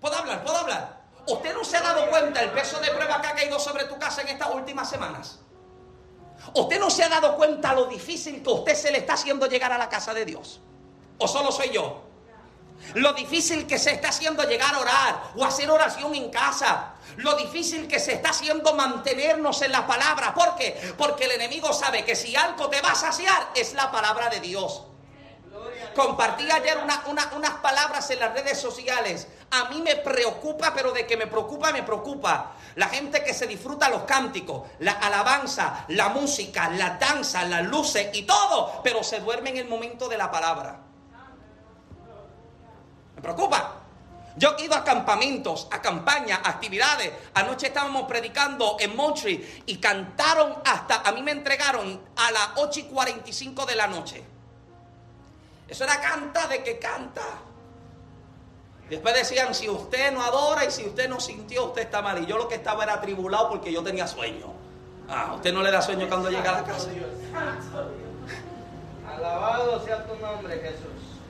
¿Puedo 0.00 0.16
hablar? 0.16 0.44
¿Puedo 0.44 0.56
hablar? 0.56 0.96
¿Usted 1.26 1.54
no 1.54 1.64
se 1.64 1.76
ha 1.76 1.80
dado 1.80 2.08
cuenta 2.08 2.42
el 2.42 2.50
peso 2.50 2.78
de 2.80 2.88
prueba 2.90 3.20
que 3.20 3.26
ha 3.26 3.34
caído 3.34 3.58
sobre 3.58 3.84
tu 3.84 3.98
casa 3.98 4.22
en 4.22 4.28
estas 4.28 4.54
últimas 4.54 4.88
semanas? 4.88 5.40
¿Usted 6.54 6.78
no 6.78 6.90
se 6.90 7.02
ha 7.02 7.08
dado 7.08 7.36
cuenta 7.36 7.74
lo 7.74 7.86
difícil 7.86 8.42
que 8.42 8.50
usted 8.50 8.74
se 8.74 8.92
le 8.92 8.98
está 8.98 9.14
haciendo 9.14 9.46
llegar 9.46 9.72
a 9.72 9.78
la 9.78 9.88
casa 9.88 10.14
de 10.14 10.24
Dios? 10.24 10.60
¿O 11.18 11.26
solo 11.26 11.50
soy 11.50 11.70
yo? 11.70 12.02
Lo 12.94 13.14
difícil 13.14 13.66
que 13.66 13.78
se 13.78 13.92
está 13.92 14.10
haciendo 14.10 14.44
llegar 14.44 14.74
a 14.74 14.78
orar 14.78 15.22
o 15.36 15.44
hacer 15.44 15.70
oración 15.70 16.14
en 16.14 16.30
casa. 16.30 16.94
Lo 17.16 17.34
difícil 17.34 17.88
que 17.88 17.98
se 17.98 18.12
está 18.12 18.30
haciendo 18.30 18.74
mantenernos 18.74 19.62
en 19.62 19.72
la 19.72 19.86
palabra. 19.86 20.34
¿Por 20.34 20.54
qué? 20.56 20.94
Porque 20.96 21.24
el 21.24 21.32
enemigo 21.32 21.72
sabe 21.72 22.04
que 22.04 22.14
si 22.14 22.36
algo 22.36 22.68
te 22.68 22.80
va 22.80 22.92
a 22.92 22.94
saciar 22.94 23.48
es 23.54 23.72
la 23.74 23.90
palabra 23.90 24.28
de 24.28 24.40
Dios. 24.40 24.82
Compartí 25.94 26.50
ayer 26.50 26.78
unas 27.06 27.50
palabras 27.62 28.10
en 28.10 28.20
las 28.20 28.32
redes 28.32 28.60
sociales. 28.60 29.28
A 29.50 29.68
mí 29.70 29.80
me 29.80 29.96
preocupa, 29.96 30.72
pero 30.74 30.92
de 30.92 31.06
que 31.06 31.16
me 31.16 31.26
preocupa, 31.26 31.72
me 31.72 31.82
preocupa. 31.82 32.52
La 32.74 32.88
gente 32.88 33.22
que 33.24 33.32
se 33.32 33.46
disfruta 33.46 33.88
los 33.88 34.02
cánticos, 34.02 34.68
la 34.80 34.92
alabanza, 34.92 35.84
la 35.88 36.08
música, 36.10 36.68
la 36.70 36.98
danza, 36.98 37.44
las 37.44 37.64
luces 37.64 38.08
y 38.12 38.24
todo, 38.24 38.82
pero 38.82 39.02
se 39.02 39.20
duerme 39.20 39.50
en 39.50 39.58
el 39.58 39.68
momento 39.68 40.08
de 40.08 40.18
la 40.18 40.30
palabra. 40.30 40.80
Me 43.14 43.22
preocupa. 43.22 43.82
Yo 44.36 44.54
he 44.58 44.64
ido 44.64 44.74
a 44.74 44.84
campamentos, 44.84 45.66
a 45.70 45.80
campañas, 45.80 46.40
a 46.44 46.50
actividades. 46.50 47.10
Anoche 47.32 47.68
estábamos 47.68 48.02
predicando 48.02 48.76
en 48.78 48.94
Montreal 48.94 49.42
y 49.64 49.78
cantaron 49.78 50.54
hasta, 50.64 51.00
a 51.00 51.12
mí 51.12 51.22
me 51.22 51.30
entregaron 51.30 52.02
a 52.16 52.30
las 52.30 52.48
8 52.56 52.80
y 52.80 52.82
45 52.82 53.64
de 53.64 53.76
la 53.76 53.86
noche. 53.86 54.35
Eso 55.68 55.84
era 55.84 56.00
canta 56.00 56.46
de 56.46 56.62
que 56.62 56.78
canta. 56.78 57.22
Después 58.88 59.14
decían, 59.14 59.54
si 59.54 59.68
usted 59.68 60.12
no 60.12 60.22
adora 60.22 60.64
y 60.64 60.70
si 60.70 60.84
usted 60.84 61.08
no 61.08 61.18
sintió, 61.18 61.66
usted 61.66 61.82
está 61.82 62.02
mal. 62.02 62.22
Y 62.22 62.26
yo 62.26 62.38
lo 62.38 62.46
que 62.46 62.54
estaba 62.54 62.84
era 62.84 62.94
atribulado 62.94 63.48
porque 63.48 63.72
yo 63.72 63.82
tenía 63.82 64.06
sueño. 64.06 64.52
Ah, 65.08 65.32
usted 65.34 65.52
no 65.52 65.62
le 65.62 65.72
da 65.72 65.82
sueño 65.82 66.08
cuando 66.08 66.30
llega 66.30 66.50
a 66.50 66.60
la 66.60 66.64
casa. 66.64 66.90
Alabado 69.08 69.84
sea 69.84 70.04
tu 70.06 70.14
nombre, 70.16 70.58
Jesús. 70.58 71.20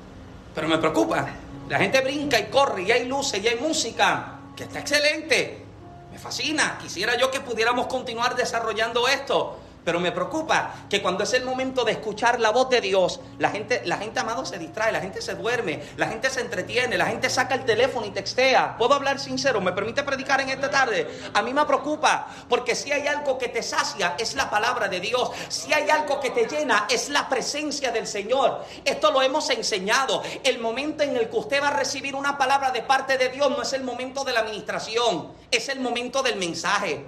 Pero 0.55 0.69
me 0.69 0.79
preocupa. 0.79 1.27
La 1.69 1.79
gente 1.79 2.01
brinca 2.01 2.39
y 2.39 2.47
corre 2.47 2.83
y 2.83 2.93
hay 2.93 3.07
luces 3.07 3.43
y 3.43 3.49
hay 3.49 3.57
música, 3.57 4.39
que 4.55 4.65
está 4.65 4.81
excelente. 4.81 5.65
Me 6.13 6.19
fascina. 6.19 6.79
Quisiera 6.81 7.17
yo 7.17 7.31
que 7.31 7.41
pudiéramos 7.41 7.87
continuar 7.87 8.37
desarrollando 8.37 9.09
esto. 9.09 9.59
Pero 9.87 10.01
me 10.01 10.11
preocupa 10.11 10.75
que 10.91 11.01
cuando 11.01 11.23
es 11.23 11.33
el 11.33 11.45
momento 11.45 11.85
de 11.85 11.93
escuchar 11.93 12.41
la 12.41 12.51
voz 12.51 12.69
de 12.69 12.81
Dios, 12.81 13.21
la 13.39 13.51
gente, 13.51 13.83
la 13.85 13.99
gente 13.99 14.19
amado 14.19 14.45
se 14.45 14.59
distrae, 14.59 14.91
la 14.91 15.01
gente 15.01 15.23
se 15.23 15.37
duerme, 15.37 15.81
la 15.97 16.09
gente 16.09 16.29
se 16.29 16.41
entretiene, 16.41 16.99
la 16.99 17.07
gente 17.07 17.31
saca 17.31 17.55
el 17.55 17.65
teléfono 17.65 18.05
y 18.05 18.11
textea. 18.11 18.77
¿Puedo 18.79 18.95
hablar 18.95 19.21
sincero? 19.21 19.61
¿Me 19.61 19.71
permite 19.71 20.03
predicar 20.03 20.41
en 20.41 20.49
esta 20.49 20.69
tarde? 20.73 21.07
A 21.33 21.41
mí 21.41 21.55
me 21.55 21.65
preocupa 21.67 22.27
porque 22.49 22.75
si 22.75 22.91
hay 22.91 23.07
algo 23.07 23.39
que 23.39 23.47
te 23.47 23.63
sacia 23.63 24.17
es 24.19 24.35
la 24.35 24.51
palabra 24.51 24.89
de 24.89 24.99
Dios. 24.99 25.31
Si 25.49 25.73
hay 25.73 25.89
algo 25.89 26.19
que 26.19 26.31
te 26.31 26.49
llena 26.49 26.89
es 26.91 27.09
la 27.09 27.29
presencia 27.29 27.93
del 27.93 28.09
Señor. 28.09 28.65
Esto 28.85 29.13
lo 29.13 29.23
hemos 29.23 29.49
enseñado. 29.51 30.21
El 30.43 30.59
momento 30.59 31.05
en 31.05 31.17
el 31.17 31.31
que 31.31 31.37
usted 31.37 31.63
va 31.63 31.69
a 31.69 31.77
recibir 31.77 32.17
una 32.17 32.37
palabra 32.37 32.73
de 32.73 32.83
parte 32.83 33.19
de 33.19 33.29
Dios 33.29 33.51
no 33.51 33.63
es 33.63 33.73
el 33.73 33.85
momento 33.85 34.25
de 34.25 34.33
la 34.33 34.41
administración, 34.41 35.29
es 35.49 35.69
el 35.69 35.79
momento 35.79 36.25
del 36.25 36.35
mensaje. 36.35 37.07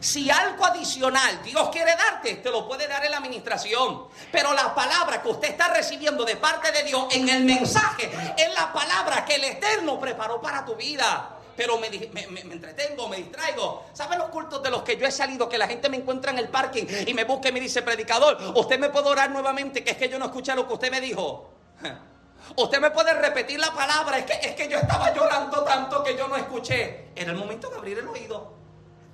Si 0.00 0.30
algo 0.30 0.64
adicional 0.64 1.42
Dios 1.42 1.68
quiere 1.70 1.94
darte, 1.96 2.36
te 2.36 2.50
lo 2.50 2.66
puede 2.66 2.86
dar 2.86 3.04
en 3.04 3.10
la 3.10 3.18
administración. 3.18 4.08
Pero 4.30 4.52
la 4.54 4.74
palabra 4.74 5.22
que 5.22 5.28
usted 5.28 5.48
está 5.48 5.68
recibiendo 5.68 6.24
de 6.24 6.36
parte 6.36 6.72
de 6.72 6.82
Dios 6.84 7.06
en 7.12 7.28
el 7.28 7.44
mensaje 7.44 8.10
es 8.36 8.54
la 8.54 8.72
palabra 8.72 9.24
que 9.24 9.36
el 9.36 9.44
Eterno 9.44 9.98
preparó 9.98 10.40
para 10.40 10.64
tu 10.64 10.74
vida 10.74 11.34
pero 11.58 11.76
me, 11.76 11.88
entretengo, 11.88 13.08
me 13.08 13.16
distraigo. 13.16 13.86
¿Saben 13.92 14.20
los 14.20 14.28
cultos 14.28 14.62
de 14.62 14.70
los 14.70 14.82
que 14.82 14.96
yo 14.96 15.04
he 15.04 15.10
salido? 15.10 15.48
Que 15.48 15.58
la 15.58 15.66
gente 15.66 15.88
me 15.88 15.96
encuentra 15.96 16.30
en 16.30 16.38
el 16.38 16.48
parking 16.48 16.84
y 17.04 17.12
me 17.14 17.24
busca 17.24 17.48
y 17.48 17.52
me 17.52 17.58
dice, 17.58 17.82
predicador, 17.82 18.38
usted 18.54 18.78
me 18.78 18.90
puede 18.90 19.08
orar 19.08 19.32
nuevamente, 19.32 19.82
que 19.82 19.90
es 19.90 19.96
que 19.96 20.08
yo 20.08 20.20
no 20.20 20.26
escuché 20.26 20.54
lo 20.54 20.68
que 20.68 20.74
usted 20.74 20.88
me 20.88 21.00
dijo. 21.00 21.50
Usted 22.56 22.80
me 22.80 22.90
puede 22.90 23.12
repetir 23.12 23.60
la 23.60 23.74
palabra, 23.74 24.18
es 24.18 24.24
que, 24.24 24.48
es 24.48 24.54
que 24.54 24.68
yo 24.68 24.78
estaba 24.78 25.12
llorando 25.12 25.62
tanto 25.64 26.02
que 26.02 26.16
yo 26.16 26.28
no 26.28 26.36
escuché. 26.36 27.08
Era 27.14 27.32
el 27.32 27.36
momento 27.36 27.68
de 27.68 27.76
abrir 27.76 27.98
el 27.98 28.08
oído. 28.08 28.57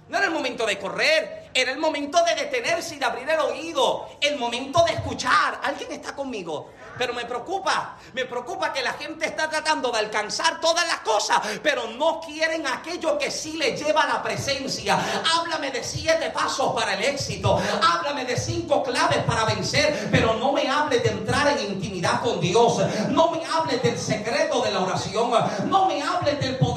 No 0.09 0.19
era 0.19 0.27
el 0.27 0.33
momento 0.33 0.67
de 0.67 0.79
correr, 0.79 1.51
era 1.55 1.73
el 1.73 1.79
momento 1.79 2.23
de 2.25 2.35
detenerse 2.35 2.97
y 2.97 2.99
de 2.99 3.05
abrir 3.07 3.29
el 3.29 3.41
oído, 3.41 4.09
el 4.21 4.37
momento 4.37 4.85
de 4.85 4.93
escuchar. 4.93 5.61
¿Alguien 5.63 5.93
está 5.93 6.15
conmigo? 6.15 6.73
Pero 6.99 7.15
me 7.15 7.25
preocupa, 7.25 7.97
me 8.13 8.25
preocupa 8.25 8.73
que 8.73 8.83
la 8.83 8.93
gente 8.93 9.27
está 9.27 9.49
tratando 9.49 9.91
de 9.91 9.99
alcanzar 9.99 10.61
todas 10.61 10.87
las 10.87 10.99
cosas, 10.99 11.41
pero 11.63 11.89
no 11.89 12.21
quieren 12.21 12.67
aquello 12.67 13.19
que 13.19 13.31
sí 13.31 13.55
le 13.55 13.77
lleva 13.77 14.03
a 14.03 14.07
la 14.07 14.23
presencia. 14.23 14.99
Háblame 15.37 15.71
de 15.71 15.83
siete 15.83 16.31
pasos 16.31 16.73
para 16.75 16.95
el 16.95 17.03
éxito, 17.03 17.61
háblame 17.83 18.25
de 18.27 18.37
cinco 18.37 18.83
claves 18.83 19.25
para 19.25 19.45
vencer, 19.45 20.09
pero 20.11 20.35
no 20.35 20.53
me 20.53 20.69
hables 20.69 21.03
de 21.03 21.11
entrar 21.11 21.49
en 21.49 21.73
intimidad 21.73 22.21
con 22.21 22.41
Dios, 22.41 22.79
no 23.09 23.31
me 23.31 23.45
hables 23.45 23.83
del 23.83 23.99
secreto 23.99 24.63
de 24.63 24.71
la 24.71 24.81
oración, 24.81 25.33
no 25.67 25.87
me 25.87 26.01
hables 26.03 26.39
del 26.39 26.59
poder 26.59 26.74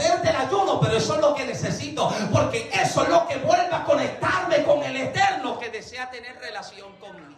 ayuno, 0.48 0.80
pero 0.80 0.98
eso 0.98 1.16
es 1.16 1.22
lo 1.22 1.34
que 1.36 1.46
necesito, 1.46 2.12
porque 2.32 2.70
eso 2.74 3.04
es 3.04 3.10
lo 3.10 3.28
que 3.28 3.38
vuelve 3.38 3.74
a 3.74 3.84
conectarme 3.84 4.64
con 4.64 4.84
el 4.84 4.96
Eterno 4.96 5.60
que 5.60 5.70
desea 5.70 6.10
tener 6.10 6.38
relación 6.40 6.96
conmigo. 6.98 7.36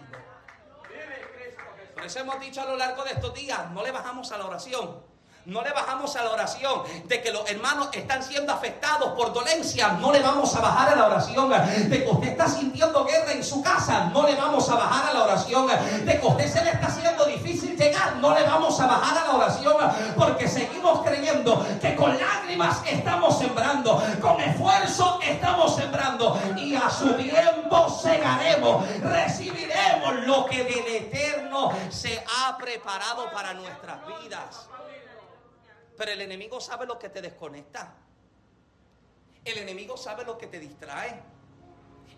Por 1.94 2.06
eso 2.06 2.20
hemos 2.20 2.40
dicho 2.40 2.62
a 2.62 2.66
lo 2.66 2.78
largo 2.78 3.04
de 3.04 3.12
estos 3.12 3.34
días, 3.34 3.70
no 3.72 3.84
le 3.84 3.92
bajamos 3.92 4.32
a 4.32 4.38
la 4.38 4.46
oración. 4.46 5.09
No 5.46 5.64
le 5.64 5.72
bajamos 5.72 6.16
a 6.16 6.24
la 6.24 6.32
oración 6.32 6.84
de 7.06 7.22
que 7.22 7.32
los 7.32 7.50
hermanos 7.50 7.90
están 7.94 8.22
siendo 8.22 8.54
afectados 8.54 9.14
por 9.14 9.34
dolencia. 9.34 9.90
No 10.00 10.12
le 10.12 10.20
vamos 10.20 10.56
a 10.56 10.60
bajar 10.60 10.90
a 10.94 10.96
la 10.96 11.08
oración 11.08 11.50
de 11.50 12.04
que 12.04 12.10
usted 12.10 12.28
está 12.30 12.48
sintiendo 12.48 13.06
guerra 13.06 13.32
en 13.32 13.44
su 13.44 13.64
casa. 13.64 14.10
No 14.14 14.28
le 14.28 14.36
vamos 14.36 14.70
a 14.70 14.76
bajar 14.76 15.10
a 15.10 15.14
la 15.14 15.24
oración 15.24 15.68
de 15.68 16.20
que 16.20 16.26
usted 16.26 16.52
se 16.52 16.64
le 16.64 16.72
está 16.72 16.88
haciendo 16.88 17.26
difícil 17.26 17.76
llegar. 17.78 18.18
No 18.18 18.36
le 18.36 18.44
vamos 18.44 18.80
a 18.80 18.88
bajar 18.88 19.18
a 19.18 19.28
la 19.28 19.34
oración 19.34 19.76
porque 20.18 20.48
seguimos 20.48 21.02
creyendo 21.04 21.66
que 21.82 21.96
con 21.96 22.18
lágrimas 22.18 22.82
estamos 22.86 23.40
sembrando, 23.40 24.04
con 24.22 24.40
esfuerzo 24.42 25.20
estamos 25.24 25.76
sembrando 25.76 26.40
y 26.58 26.76
a 26.76 26.90
su 26.90 27.14
tiempo 27.14 27.90
segaremos, 27.90 28.86
recibiremos 29.02 30.28
lo 30.28 30.46
que 30.46 30.64
del 30.64 30.88
eterno 30.88 31.72
se 31.90 32.24
ha 32.38 32.58
preparado 32.58 33.32
para 33.32 33.54
nuestras 33.54 33.98
vidas. 34.06 34.70
Pero 36.00 36.14
el 36.14 36.22
enemigo 36.22 36.62
sabe 36.62 36.86
lo 36.86 36.98
que 36.98 37.10
te 37.10 37.22
desconecta. 37.22 37.94
El 39.44 39.58
enemigo 39.58 39.98
sabe 39.98 40.24
lo 40.24 40.38
que 40.38 40.48
te 40.48 40.58
distrae. 40.58 41.22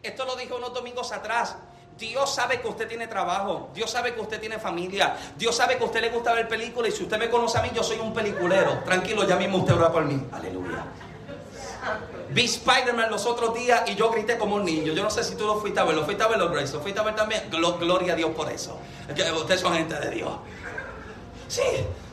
Esto 0.04 0.24
lo 0.24 0.36
dije 0.36 0.54
unos 0.54 0.72
domingos 0.72 1.12
atrás. 1.12 1.56
Dios 1.98 2.32
sabe 2.34 2.62
que 2.62 2.68
usted 2.68 2.88
tiene 2.88 3.08
trabajo, 3.08 3.70
Dios 3.74 3.90
sabe 3.90 4.14
que 4.14 4.22
usted 4.22 4.40
tiene 4.40 4.60
familia, 4.60 5.18
Dios 5.36 5.56
sabe 5.56 5.78
que 5.78 5.84
a 5.84 5.86
usted 5.88 6.02
le 6.02 6.10
gusta 6.10 6.34
ver 6.34 6.48
películas 6.48 6.94
y 6.94 6.98
si 6.98 7.04
usted 7.04 7.20
me 7.20 7.30
conoce 7.30 7.58
a 7.58 7.62
mí, 7.64 7.70
yo 7.74 7.84
soy 7.84 8.00
un 8.00 8.14
peliculero. 8.14 8.82
Tranquilo, 8.86 9.28
ya 9.28 9.36
mismo 9.36 9.58
usted 9.58 9.74
ora 9.74 9.92
por 9.92 10.06
mí. 10.06 10.28
Aleluya. 10.32 10.86
Vi 12.30 12.46
Spider-Man 12.46 13.10
los 13.10 13.26
otros 13.26 13.54
días 13.56 13.84
y 13.88 13.96
yo 13.96 14.12
grité 14.12 14.38
como 14.38 14.56
un 14.56 14.64
niño. 14.64 14.94
Yo 14.94 15.04
no 15.04 15.10
sé 15.10 15.24
si 15.24 15.36
tú 15.36 15.46
lo 15.46 15.60
fuiste 15.60 15.80
a 15.80 15.84
ver, 15.86 15.96
lo 15.96 16.06
fuiste 16.06 16.24
a 16.24 16.28
ver 16.28 16.38
los 16.38 16.52
Grace, 16.52 16.74
lo 16.74 16.82
fuiste 16.82 17.00
a 17.00 17.04
ver 17.04 17.16
también. 17.16 17.50
Gloria 17.50 18.14
a 18.14 18.16
Dios 18.16 18.30
por 18.32 18.50
eso. 18.52 18.80
ustedes 19.10 19.60
son 19.60 19.74
gente 19.74 20.00
de 20.00 20.12
Dios. 20.12 20.32
Sí, 21.48 21.62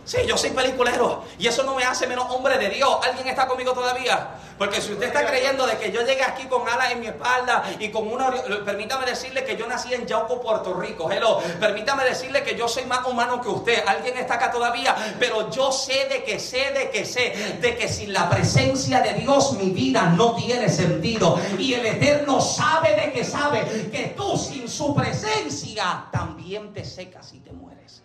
Sí, 0.08 0.16
yo 0.26 0.38
soy 0.38 0.48
peliculero 0.52 1.22
y 1.38 1.46
eso 1.48 1.64
no 1.64 1.74
me 1.74 1.84
hace 1.84 2.06
menos 2.06 2.24
hombre 2.30 2.56
de 2.56 2.70
Dios. 2.70 2.98
¿Alguien 3.04 3.28
está 3.28 3.46
conmigo 3.46 3.74
todavía? 3.74 4.36
Porque 4.56 4.80
si 4.80 4.94
usted 4.94 5.08
está 5.08 5.26
creyendo 5.26 5.66
de 5.66 5.76
que 5.76 5.92
yo 5.92 6.00
llegué 6.00 6.22
aquí 6.22 6.46
con 6.46 6.66
alas 6.66 6.92
en 6.92 7.00
mi 7.00 7.08
espalda 7.08 7.62
y 7.78 7.90
con 7.90 8.10
una... 8.10 8.30
Permítame 8.64 9.04
decirle 9.04 9.44
que 9.44 9.54
yo 9.54 9.66
nací 9.66 9.92
en 9.92 10.06
Yauco, 10.06 10.40
Puerto 10.40 10.72
Rico. 10.72 11.12
Hello. 11.12 11.42
Permítame 11.60 12.04
decirle 12.04 12.42
que 12.42 12.56
yo 12.56 12.66
soy 12.68 12.86
más 12.86 13.06
humano 13.06 13.38
que 13.42 13.48
usted. 13.50 13.84
¿Alguien 13.86 14.16
está 14.16 14.36
acá 14.36 14.50
todavía? 14.50 14.96
Pero 15.20 15.50
yo 15.50 15.70
sé 15.70 16.06
de 16.06 16.24
que 16.24 16.40
sé, 16.40 16.72
de 16.72 16.88
que 16.88 17.04
sé, 17.04 17.58
de 17.60 17.76
que 17.76 17.86
sin 17.86 18.14
la 18.14 18.30
presencia 18.30 19.02
de 19.02 19.12
Dios 19.12 19.52
mi 19.58 19.72
vida 19.72 20.04
no 20.16 20.34
tiene 20.34 20.70
sentido. 20.70 21.38
Y 21.58 21.74
el 21.74 21.84
Eterno 21.84 22.40
sabe 22.40 22.94
de 22.96 23.12
que 23.12 23.24
sabe 23.24 23.90
que 23.92 24.14
tú 24.16 24.38
sin 24.38 24.70
su 24.70 24.94
presencia 24.94 26.06
también 26.10 26.72
te 26.72 26.82
secas 26.82 27.34
y 27.34 27.40
te 27.40 27.52
mueres. 27.52 27.97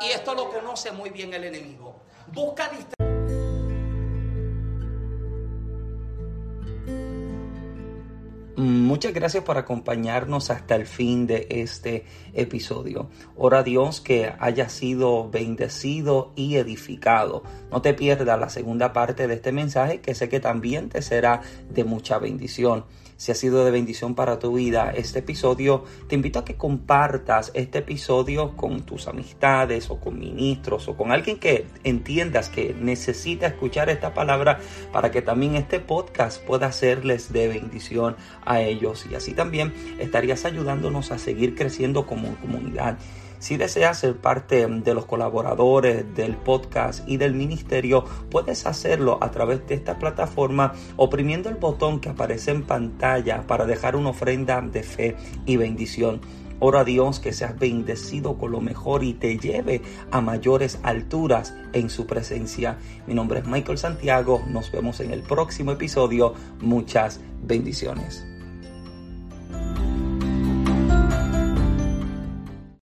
Y 0.00 0.12
esto 0.12 0.34
lo 0.34 0.50
conoce 0.50 0.92
muy 0.92 1.10
bien 1.10 1.34
el 1.34 1.44
enemigo. 1.44 2.00
Busca 2.32 2.68
distracción. 2.68 3.00
Muchas 8.56 9.14
gracias 9.14 9.42
por 9.44 9.56
acompañarnos 9.56 10.50
hasta 10.50 10.74
el 10.74 10.84
fin 10.84 11.26
de 11.26 11.46
este 11.48 12.04
episodio. 12.34 13.08
Ora 13.34 13.60
a 13.60 13.62
Dios 13.62 14.02
que 14.02 14.34
haya 14.38 14.68
sido 14.68 15.30
bendecido 15.30 16.32
y 16.36 16.56
edificado. 16.56 17.42
No 17.70 17.80
te 17.80 17.94
pierdas 17.94 18.38
la 18.38 18.50
segunda 18.50 18.92
parte 18.92 19.28
de 19.28 19.34
este 19.34 19.52
mensaje 19.52 20.02
que 20.02 20.14
sé 20.14 20.28
que 20.28 20.40
también 20.40 20.90
te 20.90 21.00
será 21.00 21.40
de 21.70 21.84
mucha 21.84 22.18
bendición. 22.18 22.84
Si 23.20 23.30
ha 23.30 23.34
sido 23.34 23.66
de 23.66 23.70
bendición 23.70 24.14
para 24.14 24.38
tu 24.38 24.54
vida 24.54 24.94
este 24.96 25.18
episodio, 25.18 25.84
te 26.08 26.14
invito 26.14 26.38
a 26.38 26.44
que 26.46 26.56
compartas 26.56 27.50
este 27.52 27.80
episodio 27.80 28.56
con 28.56 28.80
tus 28.80 29.08
amistades 29.08 29.90
o 29.90 30.00
con 30.00 30.18
ministros 30.18 30.88
o 30.88 30.96
con 30.96 31.12
alguien 31.12 31.38
que 31.38 31.66
entiendas 31.84 32.48
que 32.48 32.74
necesita 32.80 33.48
escuchar 33.48 33.90
esta 33.90 34.14
palabra 34.14 34.58
para 34.90 35.10
que 35.10 35.20
también 35.20 35.54
este 35.56 35.80
podcast 35.80 36.42
pueda 36.42 36.72
serles 36.72 37.30
de 37.30 37.48
bendición 37.48 38.16
a 38.46 38.62
ellos. 38.62 39.04
Y 39.10 39.14
así 39.14 39.34
también 39.34 39.74
estarías 39.98 40.46
ayudándonos 40.46 41.12
a 41.12 41.18
seguir 41.18 41.54
creciendo 41.54 42.06
como 42.06 42.34
comunidad. 42.36 42.96
Si 43.40 43.56
deseas 43.56 43.98
ser 43.98 44.18
parte 44.18 44.66
de 44.66 44.94
los 44.94 45.06
colaboradores 45.06 46.14
del 46.14 46.36
podcast 46.36 47.08
y 47.08 47.16
del 47.16 47.32
ministerio, 47.32 48.04
puedes 48.30 48.66
hacerlo 48.66 49.18
a 49.22 49.30
través 49.30 49.66
de 49.66 49.74
esta 49.74 49.98
plataforma 49.98 50.74
oprimiendo 50.96 51.48
el 51.48 51.54
botón 51.54 52.00
que 52.00 52.10
aparece 52.10 52.50
en 52.50 52.64
pantalla 52.64 53.46
para 53.46 53.64
dejar 53.64 53.96
una 53.96 54.10
ofrenda 54.10 54.60
de 54.60 54.82
fe 54.82 55.16
y 55.46 55.56
bendición. 55.56 56.20
Ora 56.58 56.80
a 56.80 56.84
Dios 56.84 57.18
que 57.18 57.32
seas 57.32 57.58
bendecido 57.58 58.36
con 58.36 58.52
lo 58.52 58.60
mejor 58.60 59.02
y 59.02 59.14
te 59.14 59.38
lleve 59.38 59.80
a 60.10 60.20
mayores 60.20 60.78
alturas 60.82 61.54
en 61.72 61.88
su 61.88 62.06
presencia. 62.06 62.76
Mi 63.06 63.14
nombre 63.14 63.38
es 63.38 63.46
Michael 63.46 63.78
Santiago. 63.78 64.42
Nos 64.48 64.70
vemos 64.70 65.00
en 65.00 65.12
el 65.12 65.22
próximo 65.22 65.72
episodio. 65.72 66.34
Muchas 66.60 67.20
bendiciones. 67.42 68.29